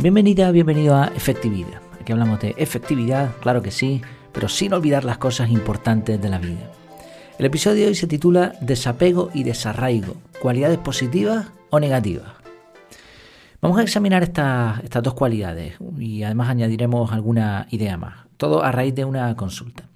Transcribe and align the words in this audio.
Bienvenida, 0.00 0.52
bienvenido 0.52 0.94
a 0.94 1.06
Efectividad. 1.06 1.82
Aquí 2.00 2.12
hablamos 2.12 2.38
de 2.38 2.54
efectividad, 2.56 3.34
claro 3.40 3.62
que 3.62 3.72
sí, 3.72 4.00
pero 4.30 4.48
sin 4.48 4.72
olvidar 4.72 5.04
las 5.04 5.18
cosas 5.18 5.50
importantes 5.50 6.22
de 6.22 6.28
la 6.28 6.38
vida. 6.38 6.70
El 7.36 7.46
episodio 7.46 7.82
de 7.82 7.88
hoy 7.88 7.94
se 7.96 8.06
titula 8.06 8.52
Desapego 8.60 9.30
y 9.34 9.42
desarraigo, 9.42 10.14
cualidades 10.40 10.78
positivas 10.78 11.48
o 11.70 11.80
negativas. 11.80 12.28
Vamos 13.60 13.80
a 13.80 13.82
examinar 13.82 14.22
estas 14.22 15.02
dos 15.02 15.14
cualidades 15.14 15.74
y 15.98 16.22
además 16.22 16.48
añadiremos 16.48 17.10
alguna 17.10 17.66
idea 17.70 17.96
más, 17.96 18.28
todo 18.36 18.62
a 18.62 18.70
raíz 18.70 18.94
de 18.94 19.04
una 19.04 19.34
consulta. 19.34 19.88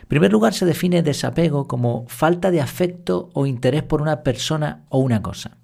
En 0.00 0.08
primer 0.08 0.32
lugar, 0.32 0.54
se 0.54 0.66
define 0.66 1.04
desapego 1.04 1.68
como 1.68 2.04
falta 2.08 2.50
de 2.50 2.60
afecto 2.60 3.30
o 3.32 3.46
interés 3.46 3.84
por 3.84 4.02
una 4.02 4.24
persona 4.24 4.86
o 4.88 4.98
una 4.98 5.22
cosa. 5.22 5.56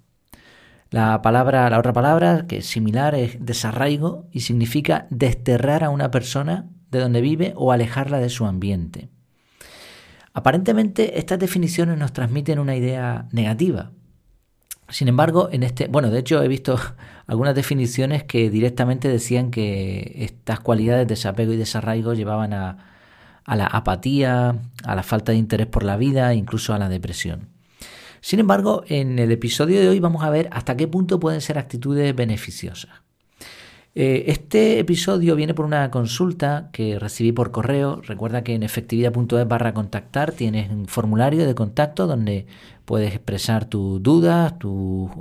La 0.93 1.23
palabra, 1.23 1.67
la 1.71 1.79
otra 1.79 1.91
palabra, 1.91 2.45
que 2.47 2.57
es 2.57 2.67
similar, 2.67 3.15
es 3.15 3.43
desarraigo 3.43 4.27
y 4.31 4.41
significa 4.41 5.07
desterrar 5.09 5.83
a 5.83 5.89
una 5.89 6.11
persona 6.11 6.69
de 6.91 6.99
donde 6.99 7.19
vive 7.19 7.53
o 7.55 7.71
alejarla 7.71 8.19
de 8.19 8.29
su 8.29 8.45
ambiente. 8.45 9.09
Aparentemente 10.35 11.17
estas 11.17 11.39
definiciones 11.39 11.97
nos 11.97 12.13
transmiten 12.13 12.59
una 12.59 12.75
idea 12.75 13.27
negativa. 13.31 13.89
Sin 14.87 15.07
embargo, 15.07 15.49
en 15.51 15.63
este, 15.63 15.87
bueno, 15.87 16.11
de 16.11 16.19
hecho 16.19 16.43
he 16.43 16.47
visto 16.47 16.77
algunas 17.25 17.55
definiciones 17.55 18.23
que 18.23 18.51
directamente 18.51 19.07
decían 19.07 19.49
que 19.49 20.13
estas 20.17 20.59
cualidades 20.59 21.07
de 21.07 21.15
desapego 21.15 21.53
y 21.53 21.57
desarraigo 21.57 22.13
llevaban 22.13 22.53
a, 22.53 22.77
a 23.45 23.55
la 23.55 23.65
apatía, 23.65 24.61
a 24.83 24.95
la 24.95 25.01
falta 25.01 25.31
de 25.31 25.39
interés 25.39 25.65
por 25.65 25.81
la 25.81 25.97
vida, 25.97 26.35
incluso 26.35 26.71
a 26.71 26.77
la 26.77 26.87
depresión. 26.87 27.52
Sin 28.23 28.39
embargo, 28.39 28.85
en 28.87 29.19
el 29.19 29.33
episodio 29.33 29.81
de 29.81 29.89
hoy 29.89 29.99
vamos 29.99 30.23
a 30.23 30.29
ver 30.29 30.47
hasta 30.53 30.77
qué 30.77 30.87
punto 30.87 31.19
pueden 31.19 31.41
ser 31.41 31.57
actitudes 31.57 32.15
beneficiosas. 32.15 33.01
Eh, 33.95 34.23
este 34.27 34.79
episodio 34.79 35.35
viene 35.35 35.53
por 35.53 35.65
una 35.65 35.91
consulta 35.91 36.69
que 36.71 36.97
recibí 36.99 37.33
por 37.33 37.51
correo. 37.51 37.99
Recuerda 38.01 38.41
que 38.41 38.55
en 38.55 38.63
efectividad.es 38.63 39.45
barra 39.45 39.73
contactar 39.73 40.31
tienes 40.31 40.71
un 40.71 40.85
formulario 40.85 41.45
de 41.45 41.53
contacto 41.53 42.07
donde 42.07 42.47
puedes 42.85 43.13
expresar 43.13 43.65
tus 43.65 44.01
dudas, 44.01 44.57
tus 44.57 45.11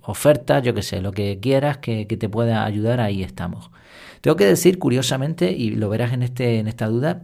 ofertas, 0.00 0.62
yo 0.62 0.72
que 0.72 0.80
sé, 0.80 1.02
lo 1.02 1.12
que 1.12 1.38
quieras 1.38 1.76
que, 1.76 2.06
te 2.06 2.28
pueda 2.30 2.64
ayudar, 2.64 3.00
ahí 3.00 3.22
estamos. 3.22 3.70
Tengo 4.22 4.36
que 4.38 4.46
decir, 4.46 4.78
curiosamente, 4.78 5.52
y 5.52 5.72
lo 5.72 5.90
verás 5.90 6.14
en, 6.14 6.22
este, 6.22 6.58
en 6.58 6.68
esta 6.68 6.86
duda, 6.86 7.22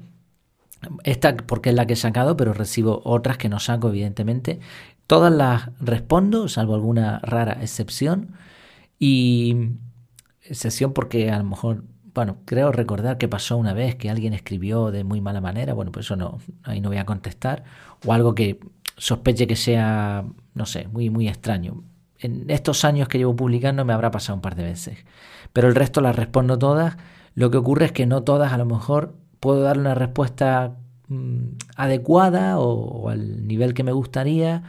esta 1.05 1.37
porque 1.37 1.71
es 1.71 1.77
la 1.77 1.87
que 1.87 1.95
he 1.95 1.97
sacado, 1.97 2.37
pero 2.37 2.53
recibo 2.53 3.03
otras 3.05 3.39
que 3.39 3.49
no 3.49 3.61
saco, 3.61 3.89
evidentemente. 3.89 4.61
Todas 5.07 5.33
las 5.33 5.71
respondo, 5.81 6.49
salvo 6.49 6.75
alguna 6.75 7.19
rara 7.21 7.59
excepción. 7.61 8.35
Y 8.99 9.71
excepción 10.43 10.93
porque 10.93 11.31
a 11.31 11.39
lo 11.39 11.45
mejor, 11.45 11.85
bueno, 12.15 12.39
creo 12.45 12.73
recordar 12.73 13.19
que 13.19 13.29
pasó 13.29 13.57
una 13.57 13.73
vez 13.73 13.97
que 13.97 14.11
alguien 14.11 14.35
escribió 14.35 14.91
de 14.91 15.05
muy 15.05 15.21
mala 15.21 15.41
manera. 15.41 15.75
Bueno, 15.75 15.93
pues 15.93 16.07
eso 16.07 16.17
no, 16.17 16.39
ahí 16.63 16.81
no 16.81 16.89
voy 16.89 16.99
a 16.99 17.07
contestar. 17.07 17.65
O 18.07 18.13
algo 18.13 18.35
que 18.35 18.61
sospeche 18.97 19.47
que 19.47 19.57
sea, 19.57 20.25
no 20.55 20.67
sé, 20.67 20.89
muy, 20.89 21.11
muy 21.11 21.29
extraño. 21.29 21.83
En 22.19 22.49
estos 22.51 22.85
años 22.85 23.09
que 23.09 23.19
llevo 23.19 23.35
publicando 23.35 23.85
me 23.85 23.93
habrá 23.93 24.11
pasado 24.11 24.37
un 24.37 24.43
par 24.43 24.55
de 24.55 24.65
veces. 24.65 25.05
Pero 25.53 25.69
el 25.69 25.75
resto 25.75 26.01
las 26.01 26.17
respondo 26.17 26.59
todas. 26.59 26.97
Lo 27.35 27.51
que 27.51 27.57
ocurre 27.57 27.87
es 27.87 27.93
que 27.93 28.07
no 28.07 28.23
todas 28.23 28.53
a 28.53 28.59
lo 28.59 28.67
mejor 28.67 29.17
puedo 29.41 29.63
darle 29.63 29.83
una 29.83 29.95
respuesta 29.95 30.77
mm, 31.09 31.45
adecuada 31.77 32.59
o, 32.61 33.09
al 33.09 33.49
nivel 33.49 33.75
que 33.75 33.83
me 33.83 33.93
gustaría 33.93 34.63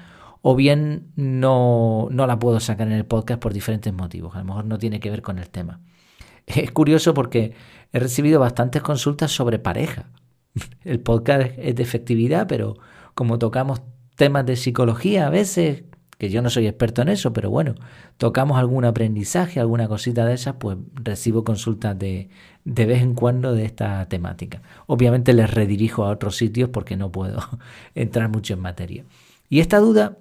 o 0.45 0.55
bien 0.55 1.08
no, 1.16 2.09
no 2.11 2.27
la 2.27 2.38
puedo 2.38 2.59
sacar 2.59 2.87
en 2.87 2.93
el 2.93 3.05
podcast 3.05 3.39
por 3.39 3.54
diferentes 3.54 3.93
motivos. 3.93 4.36
A 4.36 4.39
lo 4.39 4.45
mejor 4.45 4.65
no 4.65 4.77
tiene 4.77 4.99
que 4.99 5.09
ver 5.09 5.21
con 5.21 5.39
el 5.39 5.49
tema. 5.49 5.80
Es 6.45 6.70
curioso 6.71 7.14
porque 7.14 7.54
he 7.93 7.99
recibido 7.99 8.42
bastantes 8.42 8.81
consultas 8.81 9.31
sobre 9.31 9.58
pareja. 9.58 10.09
El 10.83 10.99
podcast 10.99 11.54
es 11.58 11.76
de 11.76 11.83
efectividad, 11.83 12.48
pero 12.48 12.76
como 13.15 13.39
tocamos 13.39 13.81
temas 14.17 14.45
de 14.45 14.58
psicología 14.58 15.27
a 15.27 15.30
veces, 15.30 15.86
que 16.17 16.30
yo 16.30 16.42
no 16.42 16.49
soy 16.49 16.67
experto 16.67 17.02
en 17.02 17.08
eso, 17.08 17.31
pero 17.31 17.49
bueno, 17.49 17.75
tocamos 18.17 18.58
algún 18.58 18.83
aprendizaje, 18.83 19.61
alguna 19.61 19.87
cosita 19.87 20.25
de 20.25 20.33
esas, 20.33 20.55
pues 20.55 20.77
recibo 20.95 21.45
consultas 21.45 21.98
de, 21.98 22.27
de 22.65 22.86
vez 22.86 23.02
en 23.02 23.14
cuando 23.14 23.54
de 23.54 23.64
esta 23.64 24.05
temática. 24.10 24.61
Obviamente 24.87 25.31
les 25.31 25.49
redirijo 25.49 26.04
a 26.04 26.10
otros 26.10 26.36
sitios 26.36 26.70
porque 26.70 26.98
no 26.98 27.14
puedo 27.14 27.39
entrar 27.95 28.27
mucho 28.27 28.55
en 28.55 28.60
materia. 28.60 29.05
Y 29.48 29.61
esta 29.61 29.80
duda 29.80 30.17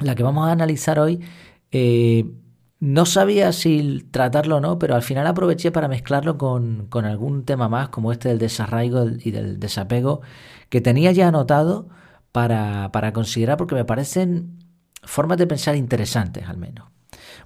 la 0.00 0.14
que 0.14 0.22
vamos 0.22 0.48
a 0.48 0.52
analizar 0.52 0.98
hoy, 0.98 1.20
eh, 1.70 2.24
no 2.80 3.06
sabía 3.06 3.52
si 3.52 4.06
tratarlo 4.10 4.56
o 4.56 4.60
no, 4.60 4.78
pero 4.78 4.94
al 4.94 5.02
final 5.02 5.26
aproveché 5.26 5.72
para 5.72 5.88
mezclarlo 5.88 6.38
con, 6.38 6.88
algún 6.92 7.44
tema 7.44 7.68
más, 7.68 7.88
como 7.88 8.12
este 8.12 8.28
del 8.28 8.38
desarraigo 8.38 9.06
y 9.08 9.32
del 9.32 9.58
desapego, 9.58 10.20
que 10.68 10.80
tenía 10.80 11.10
ya 11.12 11.28
anotado 11.28 11.88
para, 12.30 13.12
considerar, 13.12 13.56
porque 13.56 13.74
me 13.74 13.84
parecen 13.84 14.58
formas 15.02 15.38
de 15.38 15.46
pensar 15.46 15.74
interesantes 15.74 16.48
al 16.48 16.56
menos. 16.56 16.88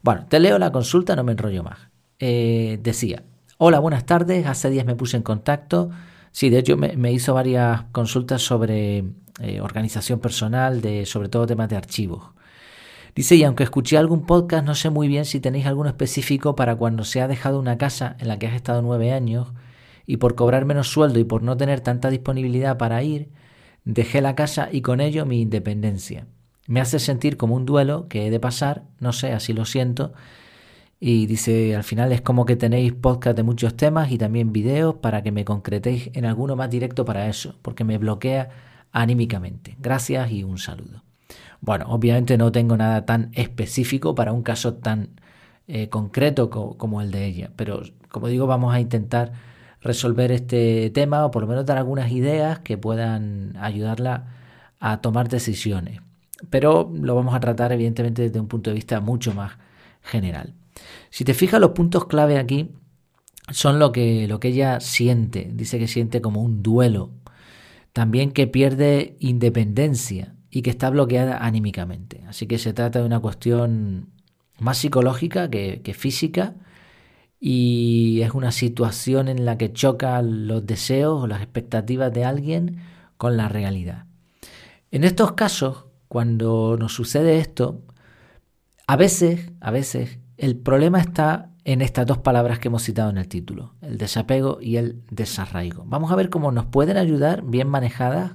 Bueno, 0.02 0.26
te 0.28 0.38
leo 0.38 0.58
la 0.58 0.70
consulta, 0.70 1.16
no 1.16 1.24
me 1.24 1.32
enrollo 1.32 1.62
más. 1.62 1.78
Eh, 2.18 2.78
decía, 2.82 3.22
hola, 3.56 3.78
buenas 3.78 4.04
tardes, 4.04 4.46
hace 4.46 4.68
días 4.68 4.84
me 4.84 4.96
puse 4.96 5.16
en 5.16 5.22
contacto. 5.22 5.90
Sí, 6.30 6.50
de 6.50 6.58
hecho 6.58 6.76
me, 6.76 7.12
hizo 7.12 7.32
varias 7.34 7.84
consultas 7.92 8.42
sobre 8.42 9.04
eh, 9.40 9.60
organización 9.62 10.20
personal, 10.20 10.82
de, 10.82 11.06
sobre 11.06 11.28
todo 11.30 11.46
temas 11.46 11.70
de 11.70 11.76
archivos. 11.76 12.32
Dice, 13.14 13.36
y 13.36 13.44
aunque 13.44 13.64
escuché 13.64 13.98
algún 13.98 14.24
podcast, 14.24 14.64
no 14.64 14.74
sé 14.74 14.88
muy 14.88 15.06
bien 15.06 15.26
si 15.26 15.38
tenéis 15.38 15.66
alguno 15.66 15.90
específico 15.90 16.56
para 16.56 16.76
cuando 16.76 17.04
se 17.04 17.20
ha 17.20 17.28
dejado 17.28 17.58
una 17.58 17.76
casa 17.76 18.16
en 18.18 18.28
la 18.28 18.38
que 18.38 18.46
has 18.46 18.54
estado 18.54 18.80
nueve 18.80 19.12
años 19.12 19.52
y 20.06 20.16
por 20.16 20.34
cobrar 20.34 20.64
menos 20.64 20.88
sueldo 20.88 21.18
y 21.18 21.24
por 21.24 21.42
no 21.42 21.56
tener 21.56 21.80
tanta 21.80 22.08
disponibilidad 22.08 22.78
para 22.78 23.02
ir, 23.02 23.30
dejé 23.84 24.22
la 24.22 24.34
casa 24.34 24.68
y 24.72 24.80
con 24.80 25.00
ello 25.00 25.26
mi 25.26 25.42
independencia. 25.42 26.26
Me 26.66 26.80
hace 26.80 26.98
sentir 26.98 27.36
como 27.36 27.54
un 27.54 27.66
duelo 27.66 28.08
que 28.08 28.26
he 28.26 28.30
de 28.30 28.40
pasar, 28.40 28.84
no 28.98 29.12
sé, 29.12 29.32
así 29.32 29.52
lo 29.52 29.66
siento. 29.66 30.14
Y 30.98 31.26
dice, 31.26 31.76
al 31.76 31.84
final 31.84 32.12
es 32.12 32.22
como 32.22 32.46
que 32.46 32.56
tenéis 32.56 32.92
podcast 32.92 33.36
de 33.36 33.42
muchos 33.42 33.76
temas 33.76 34.10
y 34.10 34.18
también 34.18 34.52
videos 34.52 34.94
para 34.94 35.22
que 35.22 35.32
me 35.32 35.44
concretéis 35.44 36.10
en 36.14 36.24
alguno 36.24 36.56
más 36.56 36.70
directo 36.70 37.04
para 37.04 37.28
eso, 37.28 37.56
porque 37.60 37.84
me 37.84 37.98
bloquea 37.98 38.48
anímicamente. 38.92 39.76
Gracias 39.80 40.30
y 40.30 40.44
un 40.44 40.58
saludo. 40.58 41.02
Bueno, 41.62 41.86
obviamente 41.90 42.36
no 42.36 42.50
tengo 42.50 42.76
nada 42.76 43.06
tan 43.06 43.30
específico 43.34 44.16
para 44.16 44.32
un 44.32 44.42
caso 44.42 44.74
tan 44.74 45.10
eh, 45.68 45.88
concreto 45.88 46.50
como 46.50 47.00
el 47.00 47.12
de 47.12 47.24
ella, 47.24 47.52
pero 47.54 47.82
como 48.08 48.26
digo, 48.26 48.48
vamos 48.48 48.74
a 48.74 48.80
intentar 48.80 49.32
resolver 49.80 50.32
este 50.32 50.90
tema 50.90 51.24
o 51.24 51.30
por 51.30 51.42
lo 51.42 51.48
menos 51.48 51.64
dar 51.64 51.78
algunas 51.78 52.10
ideas 52.10 52.58
que 52.58 52.78
puedan 52.78 53.56
ayudarla 53.58 54.26
a 54.80 55.00
tomar 55.00 55.28
decisiones. 55.28 56.00
Pero 56.50 56.90
lo 56.92 57.14
vamos 57.14 57.32
a 57.32 57.40
tratar 57.40 57.70
evidentemente 57.70 58.22
desde 58.22 58.40
un 58.40 58.48
punto 58.48 58.70
de 58.70 58.74
vista 58.74 59.00
mucho 59.00 59.32
más 59.32 59.52
general. 60.02 60.54
Si 61.10 61.24
te 61.24 61.32
fijas, 61.32 61.60
los 61.60 61.70
puntos 61.70 62.06
clave 62.06 62.38
aquí 62.38 62.72
son 63.52 63.78
lo 63.78 63.92
que, 63.92 64.26
lo 64.26 64.40
que 64.40 64.48
ella 64.48 64.80
siente. 64.80 65.48
Dice 65.54 65.78
que 65.78 65.86
siente 65.86 66.20
como 66.20 66.42
un 66.42 66.60
duelo. 66.60 67.10
También 67.92 68.32
que 68.32 68.48
pierde 68.48 69.16
independencia 69.20 70.34
y 70.54 70.60
que 70.60 70.70
está 70.70 70.90
bloqueada 70.90 71.38
anímicamente. 71.38 72.22
Así 72.28 72.46
que 72.46 72.58
se 72.58 72.74
trata 72.74 73.00
de 73.00 73.06
una 73.06 73.20
cuestión 73.20 74.10
más 74.58 74.76
psicológica 74.76 75.48
que, 75.48 75.94
física 75.98 76.54
y 77.40 78.20
es 78.20 78.32
una 78.32 78.52
situación 78.52 79.28
en 79.28 79.46
la 79.46 79.56
que 79.56 79.72
chocan 79.72 80.46
los 80.46 80.64
deseos 80.66 81.22
o 81.22 81.26
las 81.26 81.40
expectativas 81.40 82.12
de 82.12 82.26
alguien 82.26 82.76
con 83.16 83.38
la 83.38 83.48
realidad. 83.48 84.04
En 84.90 85.04
estos 85.04 85.32
casos, 85.32 85.86
cuando 86.06 86.76
nos 86.78 86.92
sucede 86.92 87.38
esto, 87.38 87.80
a 88.86 88.96
veces, 88.96 89.50
a 89.62 89.70
veces, 89.70 90.18
el 90.36 90.56
problema 90.56 91.00
está 91.00 91.48
en 91.64 91.80
estas 91.80 92.06
dos 92.06 92.18
palabras 92.18 92.58
que 92.58 92.68
hemos 92.68 92.82
citado 92.82 93.08
en 93.08 93.16
el 93.16 93.28
título, 93.28 93.72
el 93.80 93.96
desapego 93.96 94.58
y 94.60 94.76
el 94.76 95.02
desarraigo. 95.10 95.84
Vamos 95.86 96.12
a 96.12 96.16
ver 96.16 96.28
cómo 96.28 96.52
nos 96.52 96.66
pueden 96.66 96.98
ayudar, 96.98 97.42
bien 97.42 97.68
manejadas, 97.68 98.32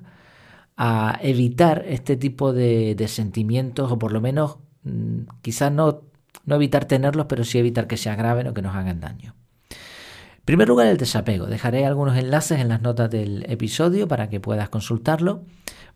a 0.77 1.19
evitar 1.21 1.83
este 1.87 2.15
tipo 2.15 2.53
de, 2.53 2.95
sentimientos 3.07 3.91
o 3.91 3.97
por 3.97 4.11
lo 4.11 4.21
menos 4.21 4.57
mm, 4.83 5.21
quizás 5.41 5.71
no, 5.71 6.03
no 6.45 6.55
evitar 6.55 6.85
tenerlos, 6.85 7.25
pero 7.27 7.43
sí 7.43 7.57
evitar 7.57 7.87
que 7.87 7.97
se 7.97 8.09
agraven 8.09 8.47
o 8.47 8.53
que 8.53 8.61
nos 8.61 8.75
hagan 8.75 8.99
daño. 8.99 9.35
En 9.69 10.45
primer 10.45 10.69
lugar, 10.69 10.87
el 10.87 10.97
desapego. 10.97 11.47
Dejaré 11.47 11.85
algunos 11.85 12.15
enlaces 12.15 12.61
en 12.61 12.69
las 12.69 12.81
notas 12.81 13.09
del 13.09 13.43
episodio 13.49 14.07
para 14.07 14.29
que 14.29 14.39
puedas 14.39 14.69
consultarlo. 14.69 15.43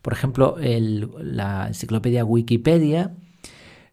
Por 0.02 0.12
ejemplo, 0.12 0.56
la 0.60 1.68
enciclopedia 1.68 2.24
Wikipedia 2.24 3.14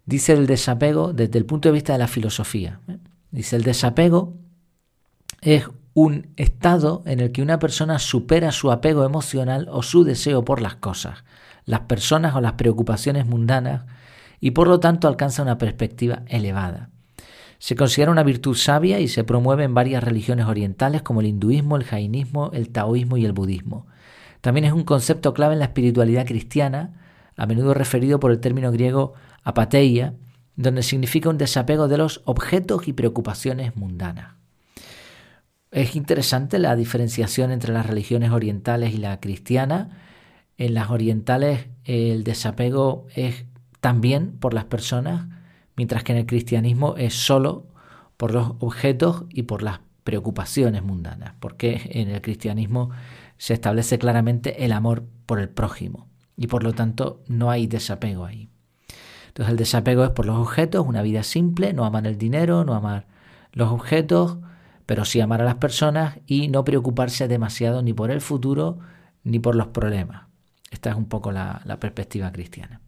dice 0.06 0.34
el 0.34 0.48
desapego 0.48 1.14
desde 1.14 1.38
el 1.38 1.46
punto 1.46 1.70
de 1.70 1.74
vista 1.74 1.94
de 1.94 2.00
la 2.00 2.08
filosofía. 2.08 2.82
¿eh? 2.90 2.98
Dice 3.32 3.56
el 3.56 3.64
desapego 3.64 4.34
es 5.42 5.70
un 6.02 6.28
estado 6.38 7.04
en 7.06 7.20
el 7.20 7.34
que 7.34 7.42
una 7.42 7.60
persona 7.60 8.00
supera 8.00 8.54
su 8.54 8.72
apego 8.72 9.04
emocional 9.04 9.68
o 9.70 9.84
su 9.84 10.06
deseo 10.06 10.46
por 10.46 10.62
las 10.62 10.76
cosas, 10.76 11.26
las 11.66 11.82
personas 11.82 12.36
o 12.36 12.42
las 12.42 12.54
preocupaciones 12.54 13.26
mundanas 13.26 13.84
y 14.40 14.52
por 14.52 14.70
lo 14.70 14.80
tanto 14.80 15.10
alcanza 15.10 15.44
una 15.44 15.58
perspectiva 15.58 16.24
elevada. 16.28 16.90
Se 17.58 17.76
considera 17.76 18.14
una 18.14 18.24
virtud 18.24 18.56
sabia 18.56 19.02
y 19.02 19.10
se 19.10 19.26
promueve 19.26 19.66
en 19.66 19.74
varias 19.74 20.02
religiones 20.02 20.46
orientales 20.46 21.02
como 21.02 21.20
el 21.20 21.28
hinduismo, 21.28 21.76
el 21.76 21.84
jainismo, 21.84 22.50
el 22.54 22.70
taoísmo 22.70 23.18
y 23.18 23.26
el 23.26 23.34
budismo. 23.34 23.86
También 24.40 24.64
es 24.64 24.72
un 24.72 24.86
concepto 24.86 25.34
clave 25.34 25.56
en 25.56 25.60
la 25.60 25.66
espiritualidad 25.66 26.26
cristiana, 26.26 26.94
a 27.36 27.46
menudo 27.46 27.74
referido 27.74 28.22
por 28.22 28.32
el 28.32 28.40
término 28.40 28.72
griego 28.72 29.16
apateia, 29.44 30.14
donde 30.56 30.82
significa 30.82 31.28
un 31.28 31.38
desapego 31.38 31.90
de 31.90 31.98
los 31.98 32.22
objetos 32.24 32.88
y 32.88 32.94
preocupaciones 32.94 33.76
mundanas. 33.76 34.39
Es 35.72 35.96
interesante 35.96 36.58
la 36.58 36.76
diferenciación 36.76 37.52
entre 37.52 37.74
las 37.74 37.86
religiones 37.86 38.32
orientales 38.32 38.94
y 38.94 38.98
la 38.98 39.20
cristiana. 39.20 39.90
En 40.58 40.74
las 40.74 40.90
orientales 40.90 41.68
el 41.86 42.24
desapego 42.24 43.06
es 43.16 43.46
también 43.80 44.32
por 44.40 44.54
las 44.54 44.66
personas, 44.66 45.28
mientras 45.76 46.04
que 46.04 46.12
en 46.12 46.18
el 46.20 46.26
cristianismo 46.26 46.96
es 46.98 47.14
solo 47.14 47.68
por 48.18 48.34
los 48.34 48.54
objetos 48.60 49.26
y 49.30 49.44
por 49.44 49.62
las 49.62 49.80
preocupaciones 50.04 50.84
mundanas, 50.84 51.36
porque 51.40 51.90
en 51.92 52.10
el 52.10 52.22
cristianismo 52.22 52.90
se 53.38 53.54
establece 53.54 54.00
claramente 54.00 54.66
el 54.66 54.72
amor 54.72 55.06
por 55.26 55.40
el 55.40 55.50
prójimo 55.50 56.08
y 56.36 56.48
por 56.48 56.64
lo 56.64 56.74
tanto 56.74 57.22
no 57.28 57.52
hay 57.52 57.68
desapego 57.68 58.26
ahí. 58.26 58.50
Entonces 59.28 59.52
el 59.52 59.58
desapego 59.58 60.04
es 60.04 60.10
por 60.10 60.26
los 60.26 60.38
objetos, 60.38 60.86
una 60.86 61.04
vida 61.04 61.22
simple, 61.24 61.74
no 61.74 61.86
amar 61.86 62.08
el 62.08 62.18
dinero, 62.18 62.66
no 62.66 62.74
amar 62.74 63.08
los 63.54 63.72
objetos, 63.72 64.40
pero 64.90 65.06
sí 65.06 65.22
amar 65.22 65.40
a 65.40 65.46
las 65.46 65.58
personas 65.58 66.18
y 66.26 66.48
no 66.48 66.64
preocuparse 66.64 67.28
demasiado 67.28 67.84
ni 67.84 67.94
por 67.94 68.10
el 68.10 68.22
futuro 68.22 68.80
ni 69.24 69.38
por 69.38 69.54
los 69.56 69.68
problemas. 69.68 70.24
Esta 70.72 70.90
es 70.90 70.96
un 70.96 71.06
poco 71.06 71.32
la, 71.32 71.62
la 71.66 71.80
perspectiva 71.80 72.32
cristiana. 72.32 72.82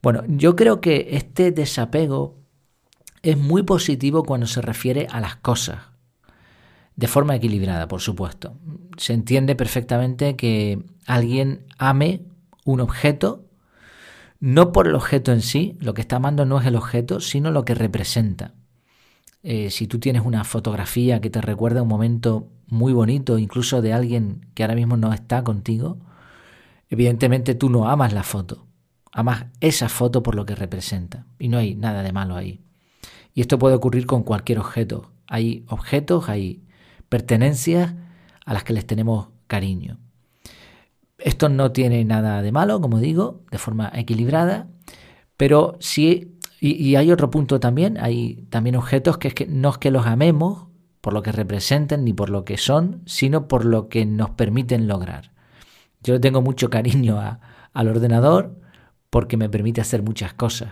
Bueno, 0.00 0.22
yo 0.26 0.56
creo 0.56 0.80
que 0.80 1.08
este 1.10 1.52
desapego 1.52 2.38
es 3.20 3.36
muy 3.36 3.62
positivo 3.62 4.22
cuando 4.22 4.46
se 4.46 4.62
refiere 4.62 5.06
a 5.10 5.20
las 5.20 5.36
cosas, 5.36 5.80
de 6.96 7.08
forma 7.08 7.36
equilibrada, 7.36 7.88
por 7.88 8.00
supuesto. 8.00 8.56
Se 8.96 9.12
entiende 9.12 9.54
perfectamente 9.54 10.34
que 10.34 10.82
alguien 11.06 11.66
ame 11.76 12.22
un 12.64 12.80
objeto, 12.80 13.44
no 14.40 14.72
por 14.72 14.88
el 14.88 14.94
objeto 14.94 15.30
en 15.30 15.42
sí, 15.42 15.76
lo 15.78 15.92
que 15.92 16.00
está 16.00 16.16
amando 16.16 16.46
no 16.46 16.58
es 16.58 16.66
el 16.66 16.76
objeto, 16.76 17.20
sino 17.20 17.50
lo 17.50 17.66
que 17.66 17.74
representa. 17.74 18.54
Eh, 19.42 19.70
si 19.70 19.86
tú 19.86 19.98
tienes 19.98 20.24
una 20.24 20.44
fotografía 20.44 21.20
que 21.20 21.30
te 21.30 21.40
recuerda 21.40 21.82
un 21.82 21.88
momento 21.88 22.48
muy 22.68 22.92
bonito, 22.92 23.38
incluso 23.38 23.82
de 23.82 23.92
alguien 23.92 24.46
que 24.54 24.62
ahora 24.62 24.74
mismo 24.74 24.96
no 24.96 25.12
está 25.12 25.42
contigo, 25.44 25.98
evidentemente 26.88 27.54
tú 27.54 27.68
no 27.68 27.88
amas 27.88 28.12
la 28.12 28.22
foto, 28.22 28.66
Amas 29.14 29.44
esa 29.60 29.90
foto 29.90 30.22
por 30.22 30.34
lo 30.34 30.46
que 30.46 30.54
representa. 30.54 31.26
Y 31.38 31.48
no 31.48 31.58
hay 31.58 31.74
nada 31.74 32.02
de 32.02 32.12
malo 32.12 32.34
ahí. 32.34 32.62
Y 33.34 33.42
esto 33.42 33.58
puede 33.58 33.74
ocurrir 33.74 34.06
con 34.06 34.22
cualquier 34.22 34.58
objeto. 34.58 35.12
Hay 35.26 35.64
objetos, 35.68 36.30
hay 36.30 36.62
pertenencias 37.10 37.94
a 38.44 38.54
las 38.54 38.64
que 38.64 38.72
les 38.72 38.86
tenemos 38.86 39.28
cariño. 39.46 39.98
Esto 41.18 41.50
no 41.50 41.72
tiene 41.72 42.04
nada 42.04 42.40
de 42.40 42.52
malo, 42.52 42.80
como 42.80 42.98
digo, 42.98 43.42
de 43.50 43.58
forma 43.58 43.92
equilibrada, 43.94 44.68
pero 45.36 45.76
sí, 45.78 46.31
y, 46.64 46.94
hay 46.94 47.10
otro 47.10 47.28
punto 47.28 47.58
también, 47.58 47.98
hay 47.98 48.46
también 48.48 48.76
objetos 48.76 49.18
que, 49.18 49.28
es 49.28 49.34
que 49.34 49.46
no 49.46 49.70
es 49.70 49.78
que 49.78 49.90
los 49.90 50.06
amemos 50.06 50.68
por 51.00 51.12
lo 51.12 51.22
que 51.22 51.32
representen 51.32 52.04
ni 52.04 52.12
por 52.12 52.30
lo 52.30 52.44
que 52.44 52.56
son, 52.56 53.02
sino 53.04 53.48
por 53.48 53.64
lo 53.64 53.88
que 53.88 54.06
nos 54.06 54.30
permiten 54.30 54.86
lograr. 54.86 55.32
Yo 56.04 56.20
tengo 56.20 56.40
mucho 56.40 56.70
cariño 56.70 57.18
al 57.72 57.88
ordenador, 57.88 58.60
porque 59.10 59.36
me 59.36 59.48
permite 59.48 59.80
hacer 59.80 60.04
muchas 60.04 60.34
cosas. 60.34 60.70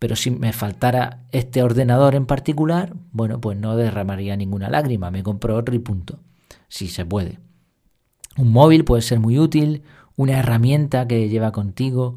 Pero 0.00 0.16
si 0.16 0.32
me 0.32 0.52
faltara 0.52 1.20
este 1.30 1.62
ordenador 1.62 2.16
en 2.16 2.26
particular, 2.26 2.92
bueno, 3.12 3.40
pues 3.40 3.56
no 3.56 3.76
derramaría 3.76 4.36
ninguna 4.36 4.68
lágrima, 4.68 5.12
me 5.12 5.22
compro 5.22 5.56
otro 5.56 5.76
y 5.76 5.78
punto. 5.78 6.18
Si 6.66 6.88
se 6.88 7.06
puede. 7.06 7.38
Un 8.36 8.50
móvil 8.50 8.84
puede 8.84 9.02
ser 9.02 9.20
muy 9.20 9.38
útil, 9.38 9.84
una 10.16 10.40
herramienta 10.40 11.06
que 11.06 11.28
lleva 11.28 11.52
contigo 11.52 12.16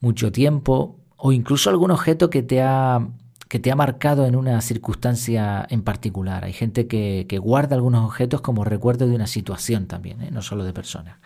mucho 0.00 0.32
tiempo, 0.32 0.98
o 1.24 1.30
incluso 1.30 1.70
algún 1.70 1.92
objeto 1.92 2.30
que 2.30 2.42
te 2.42 2.62
ha, 2.62 3.06
que 3.48 3.60
te 3.60 3.70
ha 3.70 3.76
marcado 3.76 4.26
en 4.26 4.34
una 4.34 4.60
circunstancia 4.60 5.64
en 5.70 5.82
particular. 5.82 6.44
Hay 6.44 6.52
gente 6.52 6.88
que, 6.88 7.38
guarda 7.40 7.76
algunos 7.76 8.04
objetos 8.04 8.40
como 8.40 8.64
recuerdo 8.64 9.06
de 9.06 9.14
una 9.14 9.28
situación 9.28 9.86
también, 9.86 10.20
¿eh? 10.20 10.30
no 10.32 10.42
solo 10.42 10.64
de 10.64 10.72
personas. 10.72 11.18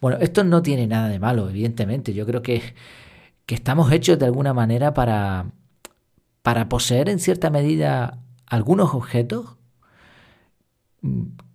Bueno, 0.00 0.18
esto 0.20 0.44
no 0.44 0.60
tiene 0.60 0.86
nada 0.86 1.08
de 1.08 1.18
malo, 1.18 1.48
evidentemente. 1.48 2.12
Yo 2.12 2.26
creo 2.26 2.42
que 2.42 2.74
que 3.48 3.54
estamos 3.54 3.90
hechos 3.90 4.18
de 4.18 4.26
alguna 4.26 4.52
manera 4.52 4.92
para, 4.92 5.46
para 6.42 6.68
poseer 6.68 7.08
en 7.08 7.18
cierta 7.18 7.48
medida 7.48 8.18
algunos 8.44 8.92
objetos. 8.92 9.56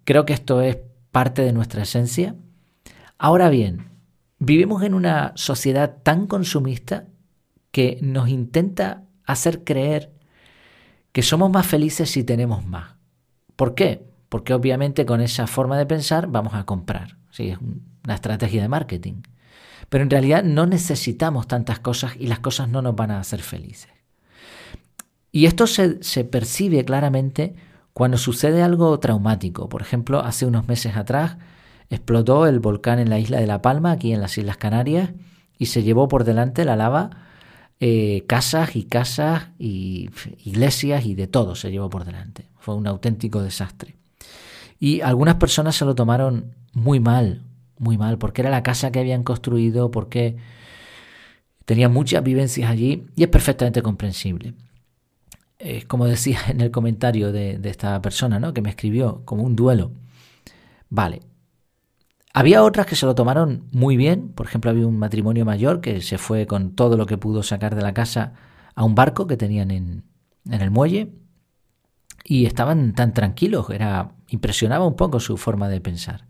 Creo 0.04 0.25
que 0.25 0.34
esto 0.34 0.62
es 0.62 0.80
parte 1.12 1.44
de 1.44 1.54
nuestra 1.54 1.84
esencia. 1.84 2.36
Ahora 3.19 3.50
bien, 3.50 3.89
vivimos 4.39 4.81
en 4.81 4.96
una 4.96 5.34
sociedad 5.36 5.98
tan 6.01 6.25
consumista 6.25 7.06
que 7.74 7.98
nos 8.02 8.30
intenta 8.30 9.04
hacer 9.25 9.64
creer 9.64 10.14
que 11.12 11.24
somos 11.24 11.50
más 11.52 11.66
felices 11.66 12.10
si 12.12 12.24
tenemos 12.24 12.64
más. 12.64 12.96
¿Por 13.56 13.74
qué? 13.74 14.06
Porque 14.30 14.54
obviamente 14.54 15.08
con 15.08 15.22
esa 15.22 15.48
forma 15.48 15.78
de 15.80 15.88
pensar 15.88 16.28
vamos 16.28 16.54
a 16.54 16.66
comprar. 16.66 17.18
Sí, 17.31 17.50
es 17.50 17.58
una 17.58 18.14
estrategia 18.14 18.62
de 18.62 18.70
marketing. 18.70 19.24
Pero 19.90 20.04
en 20.04 20.12
realidad 20.12 20.44
no 20.44 20.68
necesitamos 20.68 21.48
tantas 21.48 21.80
cosas 21.80 22.14
y 22.20 22.28
las 22.28 22.40
cosas 22.40 22.70
no 22.70 22.84
nos 22.84 22.96
van 22.96 23.10
a 23.10 23.20
hacer 23.20 23.42
felices. 23.42 23.90
Y 25.31 25.48
esto 25.48 25.66
se, 25.66 26.24
percibe 26.25 26.86
claramente 26.86 27.56
cuando 27.92 28.18
sucede 28.18 28.62
algo 28.62 29.00
traumático. 29.00 29.68
Por 29.68 29.81
ejemplo, 29.81 30.20
hace 30.20 30.46
unos 30.46 30.68
meses 30.68 30.96
atrás 30.96 31.38
explotó 31.90 32.46
el 32.46 32.60
volcán 32.60 33.00
en 33.00 33.10
la 33.10 33.18
isla 33.18 33.40
de 33.40 33.48
La 33.48 33.64
Palma, 33.64 33.92
aquí 33.92 34.14
en 34.14 34.22
las 34.22 34.38
Islas 34.38 34.58
Canarias, 34.58 35.10
y 35.58 35.66
se 35.66 35.81
llevó 35.81 36.08
por 36.08 36.24
delante 36.24 36.66
la 36.66 36.75
lava 36.75 37.10
eh, 37.85 38.24
casas 38.27 38.77
y 38.77 38.83
casas 38.83 39.50
y 39.59 40.09
iglesias 40.45 41.06
y 41.06 41.15
de 41.15 41.27
todo 41.27 41.53
se 41.53 41.69
llevó 41.69 41.89
por 41.89 42.06
delante. 42.06 42.45
Fue 42.57 42.75
un 42.75 42.88
auténtico 42.88 43.41
desastre. 43.41 43.97
Y 44.80 45.01
algunas 45.01 45.35
personas 45.35 45.75
se 45.75 45.83
lo 45.83 45.94
tomaron 45.94 46.56
muy 46.71 47.01
mal, 47.01 47.44
muy 47.77 47.97
mal, 47.97 48.18
porque 48.18 48.39
era 48.39 48.50
la 48.50 48.63
casa 48.63 48.89
que 48.89 49.00
habían 49.00 49.24
construido, 49.24 49.91
porque 49.91 50.38
tenían 51.65 51.91
muchas 51.91 52.24
vivencias 52.24 52.72
allí 52.72 53.05
y 53.17 53.24
es 53.24 53.29
perfectamente 53.29 53.81
comprensible. 53.81 54.53
Es 55.60 55.84
como 55.84 56.05
decía 56.05 56.39
en 56.48 56.62
el 56.62 56.72
comentario 56.72 57.34
de, 57.34 57.60
esta 57.65 58.01
persona 58.01 58.39
¿no? 58.39 58.53
que 58.53 58.62
me 58.62 58.69
escribió, 58.69 59.24
como 59.25 59.43
un 59.43 59.58
duelo. 59.58 59.91
Vale. 60.89 61.19
Había 62.34 62.63
otras 62.63 62.88
que 62.88 62.96
se 62.96 63.06
lo 63.06 63.13
tomaron 63.13 63.68
muy 63.72 63.96
bien, 63.96 64.30
por 64.30 64.48
ejemplo 64.48 64.72
había 64.72 64.88
un 64.88 64.98
matrimonio 64.98 65.46
mayor 65.46 65.82
que 65.82 66.02
se 66.02 66.18
fue 66.18 66.48
con 66.48 66.75
todo 66.75 66.98
lo 66.98 67.06
que 67.06 67.18
pudo 67.18 67.44
sacar 67.44 67.75
de 67.75 67.84
la 67.84 67.94
casa 67.94 68.34
a 68.74 68.84
un 68.84 68.96
barco 68.96 69.28
que 69.28 69.38
tenían 69.38 69.70
en, 69.70 70.04
en 70.50 70.62
el 70.62 70.72
muelle 70.72 71.13
y 72.24 72.46
estaban 72.46 72.94
tan 72.94 73.13
tranquilos, 73.13 73.70
era 73.70 74.13
impresionaba 74.30 74.88
un 74.88 74.96
poco 74.96 75.20
su 75.20 75.38
forma 75.38 75.70
de 75.70 75.80
pensar. 75.82 76.25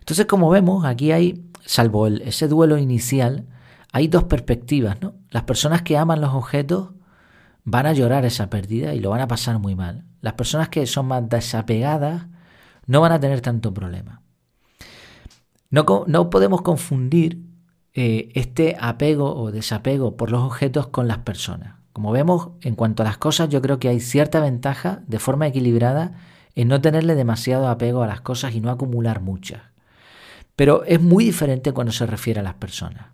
Entonces, 0.00 0.26
como 0.26 0.50
vemos, 0.50 0.84
aquí 0.84 1.12
hay, 1.12 1.48
salvo 1.64 2.06
ese 2.08 2.48
duelo 2.48 2.76
inicial, 2.78 3.46
hay 3.92 4.08
dos 4.08 4.24
perspectivas, 4.24 5.00
¿no? 5.00 5.14
Las 5.30 5.44
personas 5.44 5.82
que 5.82 5.96
aman 5.96 6.20
los 6.20 6.34
objetos 6.34 6.90
van 7.64 7.86
a 7.86 7.92
llorar 7.92 8.24
esa 8.24 8.50
pérdida 8.50 8.94
y 8.94 9.00
lo 9.00 9.10
van 9.10 9.20
a 9.20 9.28
pasar 9.28 9.58
muy 9.58 9.74
mal. 9.74 10.04
Las 10.20 10.34
personas 10.34 10.68
que 10.68 10.86
son 10.86 11.06
más 11.06 11.28
desapegadas 11.28 12.26
no 12.86 13.00
van 13.00 13.12
a 13.12 13.20
tener 13.20 13.40
tanto 13.40 13.72
problema. 13.72 14.22
No, 15.70 16.04
no 16.06 16.30
podemos 16.30 16.62
confundir 16.62 17.38
eh, 17.94 18.30
este 18.34 18.76
apego 18.80 19.34
o 19.36 19.50
desapego 19.50 20.16
por 20.16 20.30
los 20.30 20.42
objetos 20.42 20.88
con 20.88 21.08
las 21.08 21.18
personas. 21.18 21.76
Como 21.92 22.12
vemos, 22.12 22.50
en 22.62 22.74
cuanto 22.74 23.02
a 23.02 23.06
las 23.06 23.18
cosas, 23.18 23.48
yo 23.48 23.60
creo 23.62 23.78
que 23.78 23.88
hay 23.88 24.00
cierta 24.00 24.40
ventaja 24.40 25.02
de 25.06 25.18
forma 25.18 25.46
equilibrada 25.46 26.18
en 26.54 26.68
no 26.68 26.80
tenerle 26.80 27.14
demasiado 27.14 27.68
apego 27.68 28.02
a 28.02 28.06
las 28.06 28.20
cosas 28.20 28.54
y 28.54 28.60
no 28.60 28.70
acumular 28.70 29.20
muchas. 29.20 29.62
Pero 30.56 30.84
es 30.84 31.00
muy 31.00 31.24
diferente 31.24 31.72
cuando 31.72 31.92
se 31.92 32.06
refiere 32.06 32.40
a 32.40 32.44
las 32.44 32.54
personas. 32.54 33.06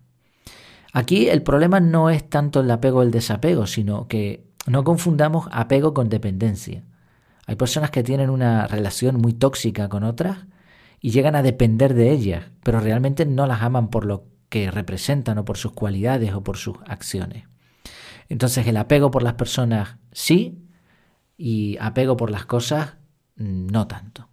Aquí 0.93 1.29
el 1.29 1.43
problema 1.43 1.79
no 1.79 2.09
es 2.09 2.27
tanto 2.29 2.61
el 2.61 2.71
apego 2.71 2.99
o 2.99 3.03
el 3.03 3.11
desapego, 3.11 3.67
sino 3.67 4.07
que 4.07 4.47
no 4.65 4.83
confundamos 4.83 5.47
apego 5.51 5.93
con 5.93 6.09
dependencia. 6.09 6.83
Hay 7.45 7.55
personas 7.55 7.91
que 7.91 8.03
tienen 8.03 8.29
una 8.29 8.67
relación 8.67 9.17
muy 9.17 9.33
tóxica 9.33 9.89
con 9.89 10.03
otras 10.03 10.39
y 11.07 11.11
llegan 11.11 11.37
a 11.37 11.41
depender 11.41 11.93
de 11.93 12.11
ellas, 12.11 12.47
pero 12.63 12.81
realmente 12.81 13.25
no 13.25 13.47
las 13.47 13.61
aman 13.61 13.87
por 13.87 14.03
lo 14.03 14.25
que 14.49 14.69
representan 14.69 15.37
o 15.37 15.45
por 15.45 15.55
sus 15.55 15.71
cualidades 15.71 16.33
o 16.33 16.43
por 16.43 16.57
sus 16.57 16.75
acciones. 16.85 17.45
Entonces 18.27 18.67
el 18.67 18.75
apego 18.75 19.09
por 19.09 19.23
las 19.23 19.35
personas 19.35 19.99
sí 20.11 20.67
y 21.37 21.77
apego 21.79 22.17
por 22.17 22.29
las 22.29 22.45
cosas 22.45 22.97
no 23.37 23.87
tanto. 23.87 24.27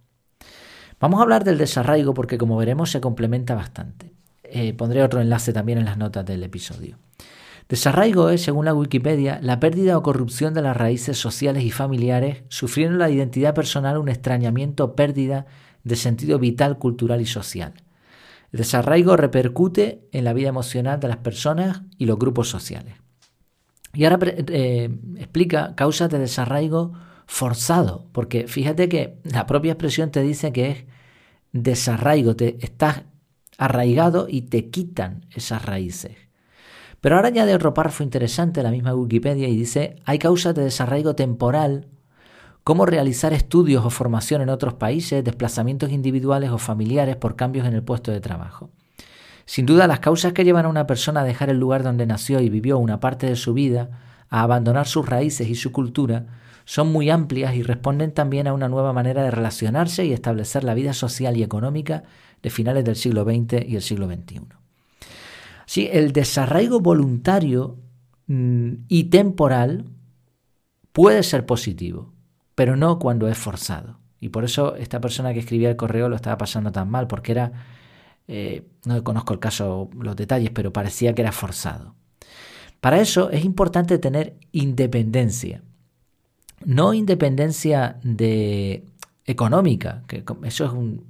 Vamos 0.99 1.21
a 1.21 1.23
hablar 1.23 1.45
del 1.45 1.57
desarraigo 1.57 2.13
porque 2.13 2.37
como 2.37 2.57
veremos 2.57 2.91
se 2.91 2.99
complementa 2.99 3.55
bastante. 3.55 4.11
Eh, 4.43 4.73
pondré 4.73 5.01
otro 5.01 5.21
enlace 5.21 5.53
también 5.53 5.77
en 5.77 5.85
las 5.85 5.97
notas 5.97 6.25
del 6.25 6.43
episodio. 6.43 6.97
Desarraigo 7.69 8.29
es, 8.29 8.41
según 8.41 8.65
la 8.65 8.73
Wikipedia, 8.73 9.39
la 9.41 9.61
pérdida 9.61 9.97
o 9.97 10.03
corrupción 10.03 10.53
de 10.53 10.61
las 10.61 10.75
raíces 10.75 11.17
sociales 11.17 11.63
y 11.63 11.71
familiares, 11.71 12.43
sufriendo 12.49 12.97
la 12.97 13.09
identidad 13.09 13.55
personal 13.55 13.97
un 13.97 14.09
extrañamiento 14.09 14.93
pérdida 14.93 15.45
de 15.85 15.95
sentido 15.95 16.37
vital, 16.39 16.77
cultural 16.77 17.21
y 17.21 17.25
social. 17.25 17.73
El 18.51 18.59
desarraigo 18.59 19.15
repercute 19.15 20.09
en 20.11 20.25
la 20.25 20.33
vida 20.33 20.49
emocional 20.49 20.99
de 20.99 21.07
las 21.07 21.17
personas 21.17 21.83
y 21.97 22.05
los 22.05 22.19
grupos 22.19 22.49
sociales. 22.49 22.95
Y 23.93 24.03
ahora 24.03 24.19
eh, 24.23 24.89
explica 25.17 25.73
causas 25.75 26.09
de 26.09 26.19
desarraigo 26.19 26.93
forzado, 27.27 28.09
porque 28.11 28.47
fíjate 28.47 28.89
que 28.89 29.19
la 29.23 29.45
propia 29.45 29.71
expresión 29.71 30.11
te 30.11 30.21
dice 30.21 30.51
que 30.51 30.71
es 30.71 30.85
desarraigo, 31.53 32.35
te 32.35 32.57
estás 32.63 33.03
arraigado 33.57 34.27
y 34.29 34.41
te 34.41 34.69
quitan 34.69 35.25
esas 35.33 35.63
raíces. 35.63 36.17
Pero 36.99 37.15
ahora 37.15 37.27
añade 37.27 37.53
otro 37.53 37.73
párrafo 37.73 38.03
interesante 38.03 38.63
la 38.63 38.71
misma 38.71 38.95
Wikipedia 38.95 39.47
y 39.47 39.55
dice, 39.55 39.97
hay 40.05 40.17
causas 40.17 40.55
de 40.55 40.63
desarraigo 40.63 41.15
temporal, 41.15 41.87
como 42.65 42.87
realizar 42.87 43.31
estudios 43.31 43.85
o 43.85 43.91
formación 43.91 44.41
en 44.41 44.49
otros 44.49 44.73
países, 44.73 45.23
desplazamientos 45.23 45.91
individuales 45.91 46.49
o 46.49 46.57
familiares 46.57 47.15
por 47.15 47.35
cambios 47.35 47.67
en 47.67 47.75
el 47.75 47.83
puesto 47.83 48.11
de 48.11 48.19
trabajo. 48.19 48.71
Sin 49.45 49.67
duda, 49.67 49.85
las 49.85 49.99
causas 49.99 50.33
que 50.33 50.43
llevan 50.43 50.65
a 50.65 50.69
una 50.69 50.87
persona 50.87 51.21
a 51.21 51.23
dejar 51.23 51.51
el 51.51 51.59
lugar 51.59 51.83
donde 51.83 52.07
nació 52.07 52.39
y 52.39 52.49
vivió 52.49 52.79
una 52.79 52.99
parte 52.99 53.27
de 53.27 53.35
su 53.35 53.53
vida, 53.53 53.91
a 54.29 54.41
abandonar 54.41 54.87
sus 54.87 55.07
raíces 55.07 55.47
y 55.47 55.53
su 55.53 55.71
cultura, 55.71 56.25
son 56.65 56.91
muy 56.91 57.11
amplias 57.11 57.53
y 57.53 57.61
responden 57.61 58.11
también 58.11 58.47
a 58.47 58.53
una 58.53 58.67
nueva 58.67 58.93
manera 58.93 59.21
de 59.21 59.29
relacionarse 59.29 60.03
y 60.03 60.11
establecer 60.11 60.63
la 60.63 60.73
vida 60.73 60.93
social 60.93 61.37
y 61.37 61.43
económica 61.43 62.01
de 62.41 62.49
finales 62.49 62.83
del 62.83 62.95
siglo 62.95 63.25
XX 63.25 63.63
y 63.63 63.75
el 63.75 63.83
siglo 63.83 64.07
XXI. 64.07 64.41
Sí, 65.67 65.87
el 65.93 66.13
desarraigo 66.13 66.79
voluntario 66.79 67.77
mm, 68.25 68.71
y 68.87 69.03
temporal 69.03 69.85
puede 70.91 71.21
ser 71.21 71.45
positivo, 71.45 72.15
pero 72.55 72.75
no 72.75 72.99
cuando 72.99 73.27
es 73.27 73.37
forzado. 73.37 73.99
Y 74.19 74.29
por 74.29 74.43
eso 74.43 74.75
esta 74.75 74.99
persona 75.01 75.33
que 75.33 75.39
escribía 75.39 75.69
el 75.69 75.75
correo 75.75 76.09
lo 76.09 76.15
estaba 76.15 76.37
pasando 76.37 76.71
tan 76.71 76.89
mal, 76.89 77.07
porque 77.07 77.33
era, 77.33 77.51
eh, 78.27 78.65
no 78.85 79.03
conozco 79.03 79.33
el 79.33 79.39
caso, 79.39 79.89
los 79.99 80.15
detalles, 80.15 80.49
pero 80.51 80.73
parecía 80.73 81.13
que 81.13 81.21
era 81.21 81.31
forzado. 81.31 81.95
Para 82.81 82.99
eso 82.99 83.29
es 83.29 83.43
importante 83.45 83.97
tener 83.99 84.37
independencia. 84.51 85.63
No 86.63 86.93
independencia 86.93 87.99
de 88.03 88.85
económica, 89.25 90.03
que 90.07 90.23
eso 90.43 90.65
es 90.65 90.71
un, 90.71 91.05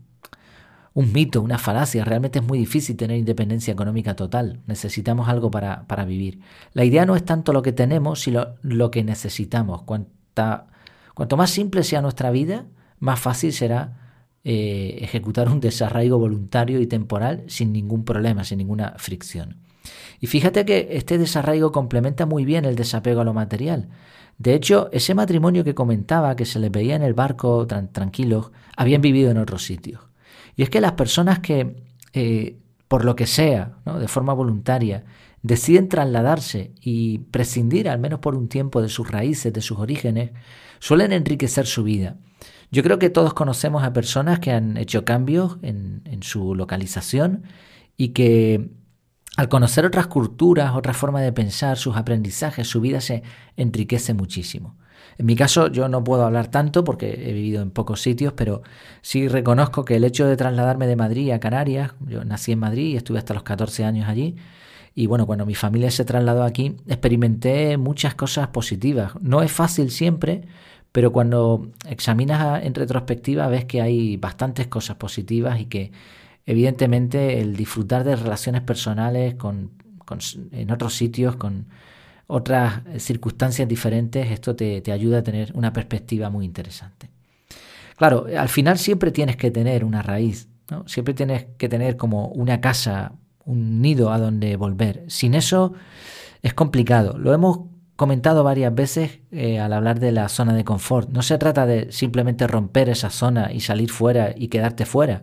un 0.93 1.11
mito, 1.11 1.41
una 1.41 1.57
falacia. 1.57 2.05
Realmente 2.05 2.39
es 2.39 2.45
muy 2.45 2.57
difícil 2.57 2.95
tener 2.95 3.17
independencia 3.17 3.73
económica 3.73 4.15
total. 4.15 4.61
Necesitamos 4.65 5.27
algo 5.27 5.51
para, 5.51 5.85
para 5.87 6.05
vivir. 6.05 6.39
La 6.73 6.85
idea 6.85 7.05
no 7.05 7.15
es 7.15 7.23
tanto 7.25 7.53
lo 7.53 7.61
que 7.61 7.73
tenemos, 7.73 8.21
sino 8.21 8.55
lo 8.61 8.89
que 8.91 9.03
necesitamos. 9.03 9.83
Cuanta, 9.83 10.67
cuanto 11.15 11.37
más 11.37 11.49
simple 11.49 11.81
sea 11.83 12.03
nuestra 12.03 12.29
vida, 12.29 12.67
más 12.99 13.19
fácil 13.19 13.51
será 13.51 14.05
eh, 14.43 14.99
ejecutar 15.01 15.49
un 15.49 15.59
desarraigo 15.59 16.19
voluntario 16.19 16.79
y 16.79 16.85
temporal 16.85 17.43
sin 17.47 17.73
ningún 17.73 18.05
problema, 18.05 18.43
sin 18.43 18.59
ninguna 18.59 18.93
fricción. 18.97 19.57
Y 20.19 20.27
fíjate 20.27 20.65
que 20.65 20.89
este 20.91 21.17
desarraigo 21.17 21.71
complementa 21.71 22.27
muy 22.27 22.45
bien 22.45 22.65
el 22.65 22.75
desapego 22.75 23.21
a 23.21 23.23
lo 23.23 23.33
material. 23.33 23.89
De 24.37 24.53
hecho, 24.53 24.89
ese 24.91 25.15
matrimonio 25.15 25.63
que 25.63 25.73
comentaba, 25.73 26.35
que 26.35 26.45
se 26.45 26.59
les 26.59 26.69
veía 26.69 26.95
en 26.95 27.01
el 27.01 27.13
barco 27.13 27.65
tranquilos, 27.65 28.51
habían 28.75 29.01
vivido 29.01 29.31
en 29.31 29.37
otros 29.37 29.63
sitios. 29.63 30.01
Y 30.55 30.63
es 30.63 30.69
que 30.69 30.81
las 30.81 30.93
personas 30.93 31.39
que, 31.39 31.83
eh, 32.13 32.57
por 32.87 33.05
lo 33.05 33.15
que 33.15 33.27
sea, 33.27 33.77
de 33.99 34.07
forma 34.07 34.33
voluntaria, 34.33 35.05
deciden 35.41 35.89
trasladarse 35.89 36.73
y 36.81 37.19
prescindir, 37.19 37.89
al 37.89 37.99
menos 37.99 38.19
por 38.19 38.35
un 38.35 38.47
tiempo, 38.47 38.81
de 38.81 38.89
sus 38.89 39.09
raíces, 39.09 39.53
de 39.53 39.61
sus 39.61 39.77
orígenes, 39.79 40.31
suelen 40.79 41.11
enriquecer 41.11 41.65
su 41.65 41.83
vida. 41.83 42.17
Yo 42.71 42.83
creo 42.83 42.99
que 42.99 43.09
todos 43.09 43.33
conocemos 43.33 43.83
a 43.83 43.93
personas 43.93 44.39
que 44.39 44.51
han 44.51 44.77
hecho 44.77 45.05
cambios 45.05 45.57
en, 45.61 46.01
en 46.05 46.23
su 46.23 46.55
localización 46.55 47.43
y 47.95 48.09
que 48.09 48.71
al 49.37 49.49
conocer 49.49 49.85
otras 49.85 50.07
culturas, 50.07 50.75
otras 50.75 50.95
formas 50.95 51.21
de 51.23 51.33
pensar, 51.33 51.77
sus 51.77 51.95
aprendizajes, 51.97 52.67
su 52.67 52.81
vida 52.81 53.01
se 53.01 53.23
enriquece 53.57 54.13
muchísimo. 54.13 54.77
En 55.17 55.25
mi 55.25 55.35
caso 55.35 55.67
yo 55.67 55.87
no 55.87 56.03
puedo 56.03 56.25
hablar 56.25 56.47
tanto 56.47 56.83
porque 56.83 57.29
he 57.29 57.33
vivido 57.33 57.61
en 57.61 57.71
pocos 57.71 58.01
sitios, 58.01 58.33
pero 58.33 58.61
sí 59.01 59.27
reconozco 59.27 59.85
que 59.85 59.95
el 59.95 60.03
hecho 60.03 60.27
de 60.27 60.37
trasladarme 60.37 60.87
de 60.87 60.95
Madrid 60.95 61.31
a 61.31 61.39
Canarias, 61.39 61.93
yo 62.07 62.25
nací 62.25 62.51
en 62.51 62.59
Madrid 62.59 62.93
y 62.93 62.97
estuve 62.97 63.19
hasta 63.19 63.33
los 63.33 63.43
14 63.43 63.85
años 63.85 64.09
allí, 64.09 64.35
y 64.97 65.07
bueno, 65.07 65.25
cuando 65.25 65.45
mi 65.45 65.55
familia 65.55 65.91
se 65.91 66.05
trasladó 66.05 66.43
aquí, 66.43 66.77
experimenté 66.87 67.77
muchas 67.77 68.15
cosas 68.15 68.47
positivas. 68.47 69.11
No 69.19 69.41
es 69.41 69.51
fácil 69.51 69.91
siempre, 69.91 70.47
pero 70.93 71.11
cuando 71.11 71.67
examinas 71.89 72.63
en 72.63 72.73
retrospectiva 72.73 73.49
ves 73.49 73.65
que 73.65 73.81
hay 73.81 74.15
bastantes 74.15 74.67
cosas 74.67 74.95
positivas 74.95 75.59
y 75.59 75.65
que 75.65 75.91
evidentemente 76.45 77.41
el 77.41 77.57
disfrutar 77.57 78.05
de 78.05 78.15
relaciones 78.15 78.61
personales 78.61 79.35
con, 79.35 79.71
en 80.53 80.71
otros 80.71 80.93
sitios, 80.93 81.35
con 81.35 81.67
otras 82.27 82.81
circunstancias 82.97 83.67
diferentes, 83.67 84.31
esto 84.31 84.55
te, 84.55 84.81
ayuda 84.91 85.19
a 85.19 85.23
tener 85.23 85.51
una 85.53 85.73
perspectiva 85.73 86.29
muy 86.29 86.45
interesante. 86.45 87.09
Claro, 87.97 88.25
al 88.37 88.49
final 88.49 88.77
siempre 88.77 89.11
tienes 89.11 89.37
que 89.37 89.51
tener 89.51 89.85
una 89.85 90.01
raíz, 90.01 90.49
¿no? 90.69 90.87
siempre 90.87 91.13
tienes 91.13 91.45
que 91.57 91.69
tener 91.69 91.97
como 91.97 92.27
una 92.29 92.59
casa, 92.59 93.13
un 93.45 93.81
nido 93.81 94.11
a 94.11 94.19
donde 94.19 94.57
volver. 94.57 95.03
Sin 95.07 95.33
eso 95.33 95.73
es 96.41 96.53
complicado. 96.53 97.17
Lo 97.17 97.33
hemos 97.33 97.59
comentado 97.95 98.43
varias 98.43 98.73
veces 98.75 99.19
eh, 99.31 99.59
al 99.59 99.71
hablar 99.71 99.99
de 99.99 100.11
la 100.11 100.27
zona 100.27 100.53
de 100.53 100.65
confort. 100.65 101.09
No 101.09 101.21
se 101.21 101.37
trata 101.37 101.65
de 101.65 101.91
simplemente 101.91 102.47
romper 102.47 102.89
esa 102.89 103.09
zona 103.09 103.51
y 103.53 103.61
salir 103.61 103.91
fuera 103.91 104.33
y 104.35 104.49
quedarte 104.49 104.85
fuera. 104.85 105.21